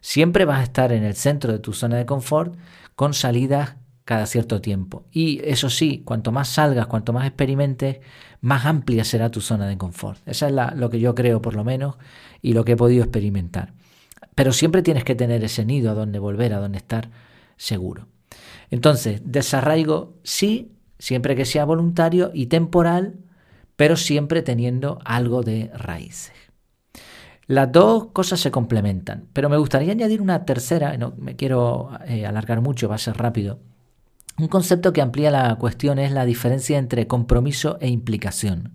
Siempre 0.00 0.44
vas 0.44 0.60
a 0.60 0.64
estar 0.64 0.92
en 0.92 1.04
el 1.04 1.14
centro 1.14 1.52
de 1.52 1.58
tu 1.58 1.72
zona 1.72 1.96
de 1.96 2.06
confort 2.06 2.56
con 2.94 3.14
salidas 3.14 3.76
cada 4.04 4.26
cierto 4.26 4.60
tiempo. 4.60 5.06
Y 5.10 5.40
eso 5.44 5.70
sí, 5.70 6.02
cuanto 6.04 6.30
más 6.30 6.48
salgas, 6.48 6.86
cuanto 6.86 7.12
más 7.12 7.26
experimentes, 7.26 7.98
más 8.40 8.66
amplia 8.66 9.04
será 9.04 9.30
tu 9.30 9.40
zona 9.40 9.66
de 9.66 9.78
confort. 9.78 10.20
Eso 10.26 10.46
es 10.46 10.52
lo 10.76 10.90
que 10.90 11.00
yo 11.00 11.14
creo 11.14 11.40
por 11.40 11.54
lo 11.54 11.64
menos 11.64 11.96
y 12.42 12.52
lo 12.52 12.64
que 12.64 12.72
he 12.72 12.76
podido 12.76 13.02
experimentar. 13.02 13.72
Pero 14.34 14.52
siempre 14.52 14.82
tienes 14.82 15.04
que 15.04 15.14
tener 15.14 15.42
ese 15.44 15.64
nido 15.64 15.90
a 15.90 15.94
donde 15.94 16.18
volver, 16.18 16.52
a 16.52 16.58
donde 16.58 16.78
estar 16.78 17.10
seguro. 17.56 18.08
Entonces, 18.70 19.22
desarraigo 19.24 20.18
sí, 20.22 20.72
siempre 20.98 21.36
que 21.36 21.44
sea 21.44 21.64
voluntario 21.64 22.30
y 22.34 22.46
temporal, 22.46 23.20
pero 23.76 23.96
siempre 23.96 24.42
teniendo 24.42 24.98
algo 25.04 25.42
de 25.42 25.70
raíces. 25.74 26.34
Las 27.46 27.70
dos 27.72 28.06
cosas 28.12 28.40
se 28.40 28.50
complementan, 28.50 29.28
pero 29.32 29.50
me 29.50 29.58
gustaría 29.58 29.92
añadir 29.92 30.22
una 30.22 30.44
tercera, 30.44 30.96
no 30.96 31.14
me 31.18 31.36
quiero 31.36 31.90
eh, 32.06 32.24
alargar 32.24 32.62
mucho, 32.62 32.88
va 32.88 32.94
a 32.94 32.98
ser 32.98 33.18
rápido, 33.18 33.60
un 34.38 34.48
concepto 34.48 34.92
que 34.92 35.02
amplía 35.02 35.30
la 35.30 35.54
cuestión 35.56 35.98
es 35.98 36.12
la 36.12 36.24
diferencia 36.24 36.78
entre 36.78 37.06
compromiso 37.06 37.78
e 37.80 37.88
implicación. 37.88 38.72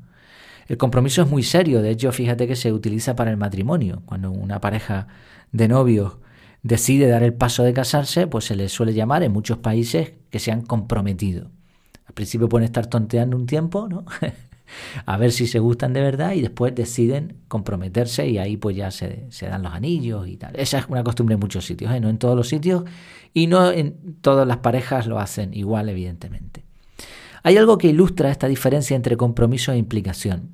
El 0.68 0.78
compromiso 0.78 1.24
es 1.24 1.30
muy 1.30 1.44
serio, 1.44 1.82
de 1.82 1.90
hecho 1.90 2.12
fíjate 2.12 2.48
que 2.48 2.56
se 2.56 2.72
utiliza 2.72 3.16
para 3.16 3.32
el 3.32 3.38
matrimonio. 3.38 4.04
Cuando 4.06 4.32
una 4.32 4.62
pareja 4.62 5.08
de 5.52 5.68
novios 5.68 6.18
decide 6.64 7.08
dar 7.08 7.24
el 7.24 7.34
paso 7.34 7.64
de 7.64 7.74
casarse, 7.74 8.28
pues 8.28 8.46
se 8.46 8.56
les 8.56 8.72
suele 8.72 8.94
llamar 8.94 9.24
en 9.24 9.32
muchos 9.32 9.58
países 9.58 10.14
que 10.30 10.40
se 10.40 10.52
han 10.52 10.62
comprometido. 10.62 11.50
Al 12.06 12.14
principio 12.14 12.50
pueden 12.50 12.66
estar 12.66 12.88
tonteando 12.88 13.36
un 13.36 13.46
tiempo, 13.46 13.88
¿no? 13.90 14.06
a 15.06 15.18
ver 15.18 15.32
si 15.32 15.48
se 15.48 15.60
gustan 15.60 15.94
de 15.94 16.02
verdad 16.02 16.34
y 16.34 16.42
después 16.42 16.74
deciden 16.76 17.38
comprometerse 17.48 18.28
y 18.28 18.38
ahí 18.38 18.58
pues 18.58 18.76
ya 18.76 18.92
se, 18.92 19.28
dan 19.42 19.64
los 19.64 19.74
anillos 19.74 20.28
y 20.28 20.38
tal. 20.38 20.56
Esa 20.56 20.80
es 20.80 20.86
una 20.88 21.04
costumbre 21.04 21.34
en 21.34 21.40
muchos 21.40 21.66
sitios, 21.66 21.94
¿eh? 21.94 22.00
no 22.00 22.10
en 22.10 22.18
todos 22.18 22.36
los 22.36 22.48
sitios 22.48 22.84
y 23.34 23.48
no 23.48 23.72
en 23.72 24.18
todas 24.22 24.48
las 24.48 24.58
parejas 24.58 25.08
lo 25.08 25.20
hacen 25.20 25.54
igual, 25.54 25.90
evidentemente. 25.90 26.66
Hay 27.44 27.58
algo 27.58 27.78
que 27.78 27.88
ilustra 27.88 28.32
esta 28.32 28.48
diferencia 28.48 28.96
entre 28.96 29.18
compromiso 29.18 29.72
e 29.72 29.78
implicación. 29.78 30.52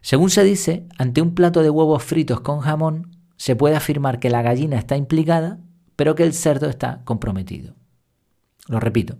Según 0.00 0.30
se 0.30 0.44
dice, 0.44 0.86
ante 0.98 1.22
un 1.22 1.34
plato 1.34 1.62
de 1.62 1.70
huevos 1.70 2.02
fritos 2.02 2.40
con 2.40 2.60
jamón, 2.60 3.16
se 3.36 3.56
puede 3.56 3.76
afirmar 3.76 4.20
que 4.20 4.30
la 4.30 4.42
gallina 4.42 4.76
está 4.76 4.96
implicada, 4.96 5.60
pero 5.96 6.14
que 6.14 6.24
el 6.24 6.34
cerdo 6.34 6.68
está 6.68 7.00
comprometido. 7.04 7.74
Lo 8.68 8.80
repito. 8.80 9.16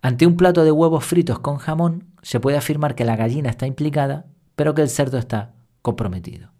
Ante 0.00 0.26
un 0.26 0.36
plato 0.36 0.64
de 0.64 0.70
huevos 0.70 1.04
fritos 1.04 1.40
con 1.40 1.56
jamón, 1.58 2.04
se 2.22 2.40
puede 2.40 2.56
afirmar 2.56 2.94
que 2.94 3.04
la 3.04 3.16
gallina 3.16 3.50
está 3.50 3.66
implicada, 3.66 4.26
pero 4.54 4.74
que 4.74 4.82
el 4.82 4.88
cerdo 4.88 5.18
está 5.18 5.54
comprometido. 5.82 6.50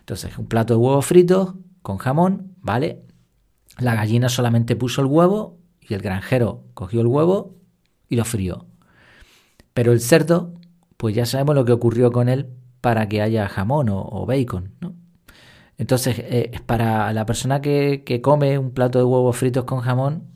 Entonces, 0.00 0.36
un 0.38 0.46
plato 0.46 0.74
de 0.74 0.78
huevos 0.78 1.06
fritos 1.06 1.54
con 1.82 1.98
jamón, 1.98 2.54
¿vale? 2.60 3.02
La 3.78 3.94
gallina 3.94 4.28
solamente 4.28 4.76
puso 4.76 5.00
el 5.00 5.06
huevo 5.06 5.58
y 5.80 5.94
el 5.94 6.00
granjero 6.00 6.64
cogió 6.74 7.00
el 7.00 7.06
huevo 7.06 7.56
y 8.08 8.16
lo 8.16 8.24
frió. 8.24 8.66
Pero 9.74 9.92
el 9.92 10.00
cerdo, 10.00 10.54
pues 10.96 11.14
ya 11.14 11.26
sabemos 11.26 11.54
lo 11.54 11.64
que 11.64 11.72
ocurrió 11.72 12.10
con 12.10 12.28
él 12.28 12.48
para 12.80 13.08
que 13.08 13.22
haya 13.22 13.48
jamón 13.48 13.88
o, 13.90 14.26
bacon, 14.26 14.72
¿no? 14.80 14.94
Entonces, 15.78 16.16
eh, 16.18 16.52
para 16.64 17.12
la 17.12 17.26
persona 17.26 17.60
que 17.60 18.20
come 18.22 18.58
un 18.58 18.70
plato 18.70 18.98
de 18.98 19.04
huevos 19.04 19.36
fritos 19.36 19.64
con 19.64 19.80
jamón, 19.80 20.35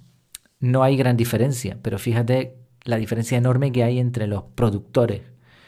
no 0.60 0.82
hay 0.82 0.96
gran 0.96 1.16
diferencia, 1.16 1.78
pero 1.82 1.98
fíjate 1.98 2.56
la 2.84 2.96
diferencia 2.96 3.36
enorme 3.38 3.72
que 3.72 3.82
hay 3.82 3.98
entre 3.98 4.26
los 4.26 4.44
productores, 4.54 5.22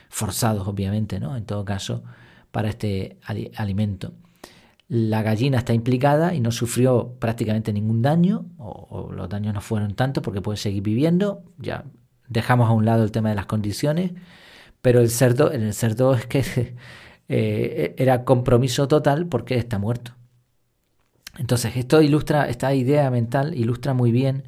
forzados 0.08 0.68
obviamente, 0.68 1.18
¿no? 1.18 1.36
En 1.36 1.44
todo 1.44 1.64
caso, 1.64 2.04
para 2.50 2.68
este 2.68 3.18
alimento. 3.56 4.12
La 4.88 5.22
gallina 5.22 5.58
está 5.58 5.72
implicada 5.72 6.34
y 6.34 6.40
no 6.40 6.50
sufrió 6.52 7.14
prácticamente 7.18 7.72
ningún 7.72 8.02
daño, 8.02 8.46
o, 8.58 9.10
los 9.12 9.28
daños 9.28 9.54
no 9.54 9.62
fueron 9.62 9.94
tantos 9.94 10.22
porque 10.22 10.42
puede 10.42 10.58
seguir 10.58 10.82
viviendo. 10.82 11.42
Ya 11.58 11.84
dejamos 12.28 12.68
a 12.68 12.72
un 12.72 12.84
lado 12.84 13.02
el 13.02 13.12
tema 13.12 13.30
de 13.30 13.34
las 13.34 13.46
condiciones, 13.46 14.12
pero 14.82 15.00
el 15.00 15.10
cerdo, 15.10 15.52
en 15.52 15.62
el 15.62 15.72
cerdo 15.74 16.14
es 16.14 16.26
que 16.26 16.76
eh, 17.28 17.94
era 17.96 18.24
compromiso 18.24 18.88
total 18.88 19.26
porque 19.26 19.56
está 19.56 19.78
muerto. 19.78 20.12
Entonces, 21.38 21.76
esto 21.76 22.02
ilustra, 22.02 22.48
esta 22.50 22.74
idea 22.74 23.10
mental 23.10 23.54
ilustra 23.56 23.94
muy 23.94 24.12
bien 24.12 24.44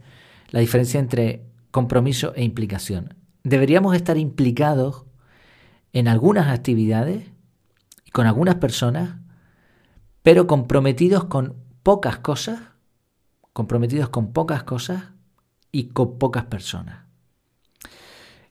la 0.54 0.60
diferencia 0.60 1.00
entre 1.00 1.42
compromiso 1.72 2.32
e 2.36 2.44
implicación. 2.44 3.14
Deberíamos 3.42 3.96
estar 3.96 4.16
implicados 4.18 5.04
en 5.92 6.06
algunas 6.06 6.46
actividades 6.46 7.24
y 8.04 8.12
con 8.12 8.28
algunas 8.28 8.54
personas 8.54 9.16
pero 10.22 10.46
comprometidos 10.46 11.24
con 11.24 11.56
pocas 11.82 12.18
cosas, 12.18 12.60
comprometidos 13.52 14.10
con 14.10 14.32
pocas 14.32 14.62
cosas 14.62 15.02
y 15.72 15.88
con 15.88 16.20
pocas 16.20 16.44
personas. 16.44 17.06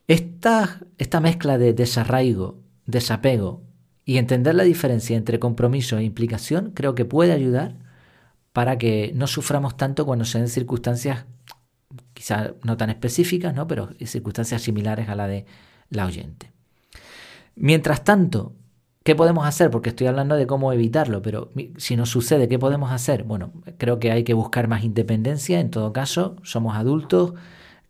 Esta, 0.06 0.80
esta 0.98 1.20
mezcla 1.20 1.56
de 1.56 1.72
desarraigo, 1.72 2.60
desapego 2.84 3.62
y 4.04 4.18
entender 4.18 4.54
la 4.54 4.64
diferencia 4.64 5.16
entre 5.16 5.38
compromiso 5.38 5.96
e 5.96 6.04
implicación 6.04 6.72
creo 6.72 6.94
que 6.94 7.06
puede 7.06 7.32
ayudar 7.32 7.78
para 8.52 8.76
que 8.76 9.12
no 9.14 9.26
suframos 9.26 9.78
tanto 9.78 10.04
cuando 10.04 10.26
se 10.26 10.38
den 10.38 10.48
circunstancias 10.48 11.24
quizás 12.12 12.52
no 12.62 12.76
tan 12.76 12.90
específicas, 12.90 13.54
¿no? 13.54 13.66
pero 13.66 13.90
circunstancias 14.04 14.62
similares 14.62 15.08
a 15.08 15.14
la 15.14 15.26
de 15.26 15.46
la 15.90 16.06
oyente. 16.06 16.52
Mientras 17.56 18.04
tanto, 18.04 18.54
¿Qué 19.04 19.14
podemos 19.14 19.46
hacer? 19.46 19.70
Porque 19.70 19.90
estoy 19.90 20.06
hablando 20.06 20.34
de 20.34 20.46
cómo 20.46 20.72
evitarlo, 20.72 21.20
pero 21.20 21.50
si 21.76 21.94
nos 21.94 22.08
sucede, 22.08 22.48
¿qué 22.48 22.58
podemos 22.58 22.90
hacer? 22.90 23.24
Bueno, 23.24 23.52
creo 23.76 23.98
que 23.98 24.10
hay 24.10 24.24
que 24.24 24.32
buscar 24.32 24.66
más 24.66 24.82
independencia, 24.82 25.60
en 25.60 25.68
todo 25.68 25.92
caso, 25.92 26.36
somos 26.42 26.74
adultos, 26.74 27.34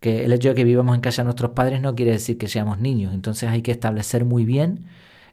que 0.00 0.24
el 0.24 0.32
hecho 0.32 0.48
de 0.48 0.54
que 0.56 0.64
vivamos 0.64 0.92
en 0.96 1.00
casa 1.00 1.22
de 1.22 1.26
nuestros 1.26 1.52
padres 1.52 1.80
no 1.80 1.94
quiere 1.94 2.10
decir 2.10 2.36
que 2.36 2.48
seamos 2.48 2.80
niños, 2.80 3.14
entonces 3.14 3.48
hay 3.48 3.62
que 3.62 3.70
establecer 3.70 4.24
muy 4.24 4.44
bien 4.44 4.86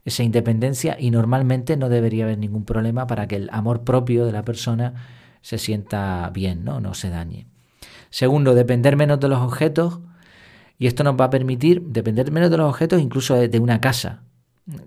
esa 0.06 0.22
independencia 0.22 0.98
y 1.00 1.10
normalmente 1.10 1.76
no 1.78 1.90
debería 1.90 2.26
haber 2.26 2.38
ningún 2.38 2.64
problema 2.64 3.08
para 3.08 3.28
que 3.28 3.38
el 3.38 3.50
amor 3.52 3.84
propio 3.84 4.26
de 4.28 4.34
la 4.34 4.46
persona 4.46 4.94
se 5.42 5.58
sienta 5.58 6.30
bien, 6.32 6.64
¿no? 6.64 6.80
no 6.80 6.94
se 6.94 7.10
dañe. 7.10 7.48
Segundo, 8.12 8.54
depender 8.54 8.96
menos 8.96 9.20
de 9.20 9.30
los 9.30 9.40
objetos 9.40 10.00
y 10.78 10.88
esto 10.88 11.04
nos 11.04 11.16
va 11.20 11.26
a 11.26 11.30
permitir 11.30 11.82
depender 11.82 12.32
menos 12.32 12.52
de 12.52 12.58
los 12.58 12.70
objetos 12.70 13.02
incluso 13.02 13.36
de 13.36 13.60
una 13.60 13.82
casa. 13.82 14.24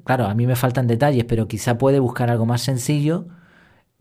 Claro, 0.05 0.27
a 0.27 0.35
mí 0.35 0.47
me 0.47 0.57
faltan 0.57 0.87
detalles, 0.87 1.25
pero 1.25 1.49
quizá 1.49 1.79
puede 1.79 1.99
buscar 1.99 2.31
algo 2.31 2.47
más 2.47 2.63
sencillo, 2.63 3.27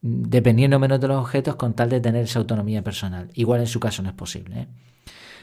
dependiendo 0.01 0.79
menos 0.79 0.99
de 0.99 1.07
los 1.07 1.17
objetos, 1.17 1.55
con 1.55 1.73
tal 1.73 1.89
de 1.89 1.99
tener 1.99 2.23
esa 2.23 2.39
autonomía 2.39 2.83
personal. 2.83 3.29
Igual 3.33 3.61
en 3.61 3.67
su 3.67 3.79
caso 3.79 4.03
no 4.03 4.09
es 4.09 4.15
posible. 4.15 4.61
¿eh? 4.61 4.67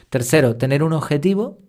Tercero, 0.09 0.55
tener 0.57 0.83
un 0.83 0.93
objetivo. 0.93 1.59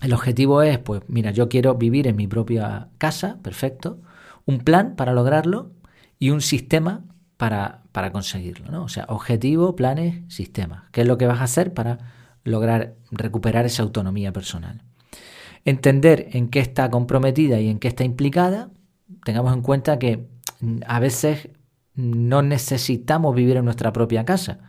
El 0.00 0.12
objetivo 0.12 0.62
es, 0.62 0.78
pues, 0.78 1.02
mira, 1.08 1.30
yo 1.30 1.48
quiero 1.48 1.74
vivir 1.74 2.06
en 2.06 2.16
mi 2.16 2.28
propia 2.28 2.88
casa, 2.98 3.38
perfecto. 3.42 4.00
Un 4.46 4.60
plan 4.60 4.94
para 4.96 5.12
lograrlo 5.12 5.72
y 6.18 6.30
un 6.30 6.40
sistema 6.40 7.04
para, 7.38 7.84
para 7.92 8.12
conseguirlo. 8.12 8.70
¿no? 8.70 8.84
O 8.84 8.88
sea, 8.88 9.06
objetivo, 9.08 9.74
planes, 9.74 10.22
sistemas. 10.28 10.82
¿Qué 10.92 11.00
es 11.00 11.06
lo 11.06 11.16
que 11.16 11.26
vas 11.26 11.40
a 11.40 11.44
hacer 11.44 11.72
para 11.72 11.98
lograr 12.44 12.96
recuperar 13.10 13.64
esa 13.64 13.82
autonomía 13.82 14.32
personal? 14.32 14.82
entender 15.64 16.28
en 16.32 16.48
qué 16.48 16.60
está 16.60 16.90
comprometida 16.90 17.60
y 17.60 17.68
en 17.68 17.78
qué 17.78 17.88
está 17.88 18.04
implicada, 18.04 18.70
tengamos 19.24 19.52
en 19.52 19.62
cuenta 19.62 19.98
que 19.98 20.26
mm, 20.60 20.80
a 20.86 21.00
veces 21.00 21.50
no 21.94 22.42
necesitamos 22.42 23.34
vivir 23.34 23.56
en 23.56 23.64
nuestra 23.64 23.92
propia 23.92 24.24
casa. 24.24 24.60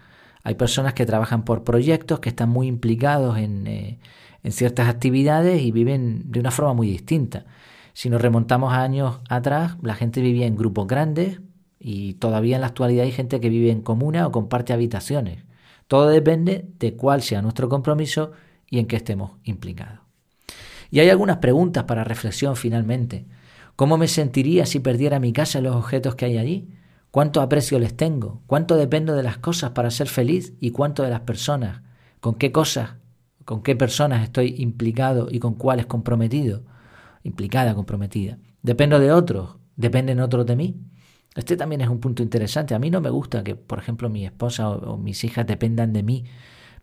Hay 0.44 0.56
personas 0.56 0.94
que 0.94 1.06
trabajan 1.06 1.44
por 1.46 1.64
proyectos, 1.64 2.20
que 2.20 2.30
están 2.30 2.50
muy 2.50 2.68
implicados 2.68 3.38
en, 3.38 3.68
eh, 3.68 4.00
en 4.44 4.52
ciertas 4.52 4.90
actividades 4.90 5.62
y 5.62 5.72
viven 5.72 6.32
de 6.32 6.40
una 6.40 6.52
forma 6.52 6.74
muy 6.74 6.88
distinta. 6.88 7.46
Si 7.94 8.10
nos 8.10 8.22
remontamos 8.22 8.74
a 8.74 8.82
años 8.82 9.20
atrás, 9.30 9.78
la 9.82 9.96
gente 9.96 10.22
vivía 10.22 10.48
en 10.48 10.56
grupos 10.56 10.88
grandes 10.88 11.40
y 11.80 12.16
todavía 12.16 12.56
en 12.56 12.62
la 12.62 12.68
actualidad 12.68 13.06
hay 13.06 13.12
gente 13.12 13.40
que 13.40 13.50
vive 13.50 13.72
en 13.72 13.82
comuna 13.82 14.28
o 14.28 14.32
comparte 14.32 14.74
habitaciones. 14.74 15.46
Todo 15.88 16.10
depende 16.10 16.68
de 16.78 16.96
cuál 16.96 17.22
sea 17.22 17.42
nuestro 17.42 17.70
compromiso 17.70 18.32
y 18.70 18.80
en 18.80 18.86
qué 18.86 18.98
estemos 18.98 19.32
implicados. 19.44 20.00
Y 20.92 21.00
hay 21.00 21.10
algunas 21.10 21.38
preguntas 21.38 21.86
para 21.86 22.04
reflexión 22.04 22.56
finalmente. 22.56 23.26
¿Cómo 23.76 23.98
me 23.98 24.08
sentiría 24.08 24.66
si 24.66 24.80
perdiera 24.80 25.20
mi 25.20 25.32
casa 25.32 25.60
y 25.60 25.62
los 25.62 25.76
objetos 25.76 26.16
que 26.16 26.26
hay 26.26 26.38
allí? 26.38 26.70
¿Cuánto 27.12 27.42
aprecio 27.42 27.80
les 27.80 27.96
tengo? 27.96 28.44
¿Cuánto 28.46 28.76
dependo 28.76 29.16
de 29.16 29.24
las 29.24 29.38
cosas 29.38 29.72
para 29.72 29.90
ser 29.90 30.08
feliz? 30.08 30.54
¿Y 30.60 30.72
cuánto 30.72 31.02
de 31.04 31.10
las 31.10 31.22
personas? 31.22 31.82
¿Con 32.20 32.36
qué 32.36 32.52
cosas? 32.52 32.92
¿Con 33.46 33.64
qué 33.64 33.76
personas 33.76 34.22
estoy 34.22 34.56
implicado 34.60 35.28
y 35.32 35.40
con 35.40 35.56
cuáles 35.56 35.86
comprometido? 35.88 36.64
Implicada, 37.24 37.74
comprometida. 37.74 38.38
¿Dependo 38.62 39.00
de 39.00 39.12
otros? 39.12 39.56
¿Dependen 39.76 40.20
otros 40.20 40.46
de 40.46 40.56
mí? 40.56 40.76
Este 41.36 41.56
también 41.58 41.82
es 41.82 41.90
un 41.90 42.00
punto 42.00 42.24
interesante. 42.24 42.74
A 42.76 42.80
mí 42.80 42.90
no 42.90 43.02
me 43.02 43.10
gusta 43.10 43.44
que, 43.44 43.56
por 43.56 43.80
ejemplo, 43.80 44.10
mi 44.10 44.26
esposa 44.26 44.70
o, 44.70 44.98
mis 44.98 45.24
hijas 45.24 45.46
dependan 45.46 45.94
de 45.94 46.04
mí 46.04 46.26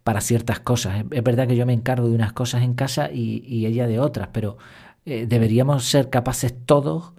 para 0.05 0.21
ciertas 0.21 0.61
cosas. 0.61 1.05
Es 1.11 1.23
verdad 1.23 1.49
que 1.49 1.57
yo 1.57 1.67
me 1.67 1.73
encargo 1.73 2.09
de 2.09 2.15
unas 2.15 2.33
cosas 2.33 2.63
en 2.63 2.75
casa 2.75 3.11
y, 3.13 3.67
ella 3.67 3.87
de 3.87 3.99
otras, 3.99 4.29
pero 4.33 4.57
eh, 5.05 5.27
deberíamos 5.27 5.85
ser 5.85 6.11
capaces 6.11 6.55
todos 6.65 7.13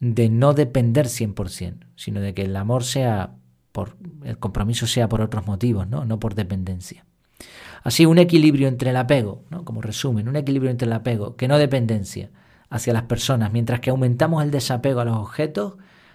de 0.00 0.28
no 0.30 0.54
depender 0.54 1.06
100%, 1.06 1.86
sino 1.94 2.20
de 2.20 2.34
que 2.34 2.42
el 2.42 2.56
amor 2.56 2.84
sea 2.84 3.34
por 3.72 3.96
el 4.24 4.38
compromiso 4.38 4.86
sea 4.86 5.08
por 5.08 5.20
otros 5.20 5.46
motivos, 5.46 5.88
no, 5.88 6.04
no 6.04 6.20
por 6.20 6.34
dependencia. 6.34 7.04
Así 7.82 8.06
un 8.06 8.18
equilibrio 8.18 8.68
entre 8.68 8.90
el 8.90 8.96
apego, 8.96 9.44
¿no? 9.50 9.64
como 9.64 9.80
resumen, 9.80 10.28
un 10.28 10.36
equilibrio 10.36 10.70
entre 10.70 10.86
el 10.86 10.92
apego, 10.92 11.36
que 11.36 11.48
no 11.48 11.58
dependencia 11.58 12.30
hacia 12.70 12.92
las 12.92 13.02
personas, 13.04 13.52
mientras 13.52 13.80
que 13.80 13.90
aumentamos 13.90 14.42
el 14.42 14.50
desapego 14.50 15.00
a 15.00 15.04
los 15.04 15.16
objetos, 15.16 15.74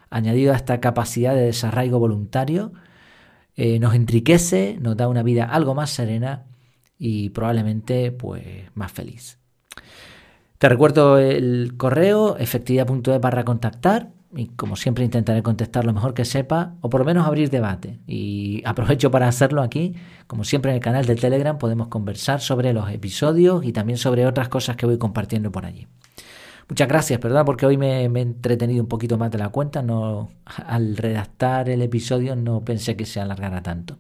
añadido 0.10 0.54
a 0.54 0.56
esta 0.56 0.80
capacidad 0.80 1.36
de 1.36 1.42
desarraigo 1.42 2.00
voluntario, 2.00 2.74
eh, 3.56 3.80
nos 3.80 3.96
enriquece, 3.96 4.78
nos 4.80 4.96
da 4.98 5.08
una 5.08 5.24
vida 5.24 5.46
algo 5.46 5.74
más 5.74 5.90
serena 5.90 6.46
y 7.00 7.30
probablemente 7.30 8.12
pues 8.12 8.44
más 8.76 8.92
feliz. 8.92 9.40
Te 10.58 10.70
recuerdo 10.70 11.20
el 11.20 11.76
correo 11.78 12.38
efectividad.es 12.38 13.22
barra 13.22 13.46
contactar 13.46 14.10
y 14.36 14.48
como 14.48 14.76
siempre 14.76 15.06
intentaré 15.06 15.42
contestar 15.42 15.86
lo 15.86 15.94
mejor 15.94 16.14
que 16.14 16.26
sepa 16.26 16.76
o 16.82 16.90
por 16.90 17.02
lo 17.02 17.06
menos 17.06 17.26
abrir 17.26 17.50
debate. 17.50 18.00
Y 18.08 18.62
aprovecho 18.66 19.10
para 19.12 19.28
hacerlo 19.28 19.62
aquí, 19.62 19.96
como 20.26 20.44
siempre 20.44 20.72
en 20.72 20.78
el 20.78 20.84
canal 20.84 21.06
de 21.06 21.16
Telegram 21.16 21.58
podemos 21.58 21.88
conversar 21.88 22.42
sobre 22.42 22.74
los 22.74 22.90
episodios 22.90 23.66
y 23.66 23.72
también 23.72 23.98
sobre 23.98 24.26
otras 24.26 24.50
cosas 24.50 24.76
que 24.76 24.86
voy 24.86 24.98
compartiendo 24.98 25.52
por 25.52 25.66
allí. 25.66 25.88
Muchas 26.70 26.88
gracias, 26.88 27.20
perdón, 27.20 27.46
porque 27.46 27.66
hoy 27.66 27.78
me, 27.78 28.02
he 28.02 28.06
entretenido 28.06 28.84
un 28.84 28.90
poquito 28.90 29.18
más 29.18 29.32
de 29.32 29.38
la 29.38 29.50
cuenta. 29.50 29.82
No, 29.82 30.30
al 30.46 30.98
redactar 30.98 31.70
el 31.70 31.82
episodio 31.82 32.36
no 32.36 32.62
pensé 32.62 32.98
que 32.98 33.06
se 33.06 33.22
alargara 33.22 33.64
tanto. 33.64 33.98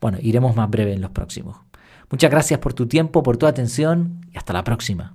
Bueno, 0.00 0.18
iremos 0.20 0.56
más 0.56 0.68
breve 0.68 0.92
en 0.92 1.00
los 1.00 1.12
próximos. 1.12 1.56
Muchas 2.10 2.30
gracias 2.30 2.58
por 2.60 2.74
tu 2.74 2.86
tiempo, 2.86 3.22
por 3.22 3.36
tu 3.36 3.46
atención 3.46 4.20
y 4.32 4.36
hasta 4.36 4.52
la 4.52 4.64
próxima. 4.64 5.14